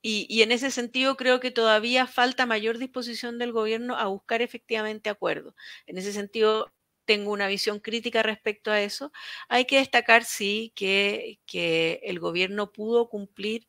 y, 0.02 0.42
en 0.42 0.52
ese 0.52 0.70
sentido 0.72 1.16
creo 1.16 1.40
que 1.40 1.50
todavía 1.52 2.06
falta 2.06 2.46
mayor 2.46 2.78
disposición 2.78 3.38
del 3.38 3.52
gobierno 3.52 3.96
a 3.96 4.06
buscar 4.06 4.42
efectivamente 4.42 5.11
acuerdos. 5.11 5.54
En 5.87 5.98
ese 5.98 6.12
sentido, 6.12 6.72
tengo 7.06 7.32
una 7.32 7.48
visión 7.48 7.80
crítica 7.80 8.22
respecto 8.22 8.70
a 8.72 8.80
eso. 8.82 9.12
Hay 9.48 9.66
que 9.66 9.78
destacar, 9.78 10.24
sí, 10.24 10.72
que, 10.76 11.40
que 11.46 12.00
el 12.04 12.20
gobierno 12.20 12.72
pudo 12.72 13.09
cumplir 13.09 13.66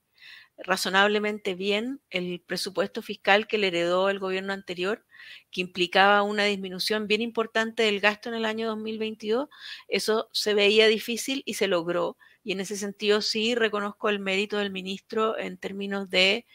razonablemente 0.58 1.56
bien 1.56 2.02
el 2.10 2.42
presupuesto 2.46 3.02
fiscal 3.02 3.48
que 3.48 3.58
le 3.58 3.68
heredó 3.68 4.10
el 4.10 4.20
gobierno 4.20 4.54
anterior, 4.54 5.06
que 5.52 5.62
implicaba 5.62 6.24
una 6.24 6.46
disminución 6.46 7.08
bien 7.08 7.22
importante 7.22 7.84
del 7.84 8.00
gasto 8.00 8.30
en 8.30 8.36
el 8.36 8.46
año 8.46 8.68
2022. 8.68 9.50
Eso 9.88 10.30
se 10.32 10.54
veía 10.54 10.88
difícil 10.88 11.44
y 11.46 11.56
se 11.56 11.68
logró. 11.68 12.18
Y 12.44 12.54
en 12.54 12.62
ese 12.62 12.78
sentido 12.78 13.22
sí 13.22 13.56
reconozco 13.56 14.10
el 14.10 14.20
mérito 14.20 14.58
del 14.58 14.72
ministro 14.72 15.38
en 15.38 15.58
términos 15.58 16.10
de, 16.10 16.46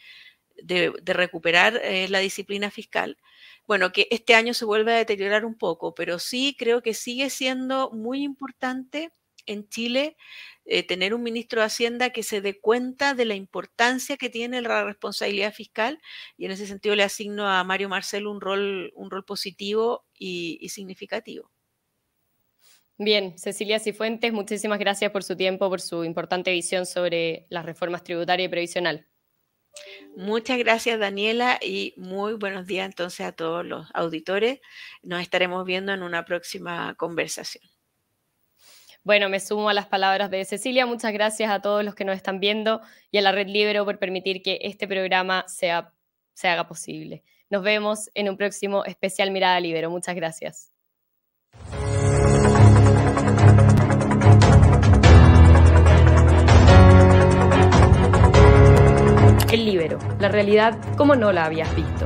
de, 0.63 0.93
recuperar 1.13 1.79
eh, 1.83 2.07
la 2.09 2.19
disciplina 2.19 2.71
fiscal. 2.71 3.17
Bueno, 3.67 3.91
que 3.91 4.07
este 4.11 4.35
año 4.35 4.53
se 4.53 4.65
vuelve 4.65 4.93
a 4.93 4.97
deteriorar 4.97 5.45
un 5.45 5.55
poco, 5.55 5.95
pero 5.95 6.19
sí 6.19 6.55
creo 6.57 6.81
que 6.81 6.93
sigue 6.93 7.29
siendo 7.29 7.91
muy 7.91 8.23
importante 8.23 9.11
en 9.45 9.67
Chile 9.69 10.17
eh, 10.65 10.85
tener 10.85 11.13
un 11.13 11.23
ministro 11.23 11.59
de 11.59 11.65
Hacienda 11.65 12.11
que 12.11 12.23
se 12.23 12.41
dé 12.41 12.59
cuenta 12.59 13.13
de 13.13 13.25
la 13.25 13.35
importancia 13.35 14.17
que 14.17 14.29
tiene 14.29 14.61
la 14.61 14.83
responsabilidad 14.85 15.53
fiscal 15.53 15.99
y 16.37 16.45
en 16.45 16.51
ese 16.51 16.67
sentido 16.67 16.95
le 16.95 17.03
asigno 17.03 17.49
a 17.49 17.63
Mario 17.63 17.89
Marcelo 17.89 18.31
un 18.31 18.41
rol, 18.41 18.91
un 18.95 19.11
rol 19.11 19.25
positivo 19.25 20.05
y, 20.13 20.57
y 20.61 20.69
significativo. 20.69 21.51
Bien, 22.97 23.37
Cecilia 23.37 23.79
Cifuentes, 23.79 24.31
muchísimas 24.31 24.79
gracias 24.79 25.11
por 25.11 25.23
su 25.23 25.35
tiempo, 25.35 25.69
por 25.69 25.81
su 25.81 26.03
importante 26.03 26.51
visión 26.51 26.85
sobre 26.85 27.47
las 27.49 27.65
reformas 27.65 28.03
tributarias 28.03 28.47
y 28.47 28.49
previsional. 28.49 29.07
Muchas 30.15 30.59
gracias, 30.59 30.99
Daniela, 30.99 31.59
y 31.61 31.93
muy 31.97 32.33
buenos 32.33 32.67
días 32.67 32.85
entonces 32.85 33.25
a 33.25 33.31
todos 33.31 33.65
los 33.65 33.87
auditores. 33.93 34.59
Nos 35.01 35.21
estaremos 35.21 35.65
viendo 35.65 35.91
en 35.91 36.03
una 36.03 36.23
próxima 36.25 36.93
conversación. 36.95 37.72
Bueno, 39.05 39.27
me 39.27 39.41
sumo 39.41 39.67
a 39.67 39.73
las 39.73 39.87
palabras 39.87 40.31
de 40.31 40.45
Cecilia. 40.45 40.85
Muchas 40.85 41.11
gracias 41.11 41.51
a 41.51 41.61
todos 41.61 41.83
los 41.83 41.93
que 41.93 42.05
nos 42.05 42.15
están 42.15 42.39
viendo 42.39 42.79
y 43.11 43.17
a 43.17 43.21
la 43.21 43.33
Red 43.33 43.47
Libero 43.47 43.83
por 43.83 43.99
permitir 43.99 44.41
que 44.41 44.59
este 44.61 44.87
programa 44.87 45.43
sea, 45.49 45.93
se 46.33 46.47
haga 46.47 46.67
posible. 46.67 47.21
Nos 47.49 47.63
vemos 47.63 48.09
en 48.13 48.29
un 48.29 48.37
próximo 48.37 48.85
especial 48.85 49.31
Mirada 49.31 49.59
Libero. 49.59 49.89
Muchas 49.89 50.15
gracias. 50.15 50.71
El 59.51 59.65
Libero, 59.65 59.99
la 60.19 60.29
realidad 60.29 60.79
como 60.95 61.15
no 61.15 61.33
la 61.33 61.45
habías 61.45 61.75
visto. 61.75 62.05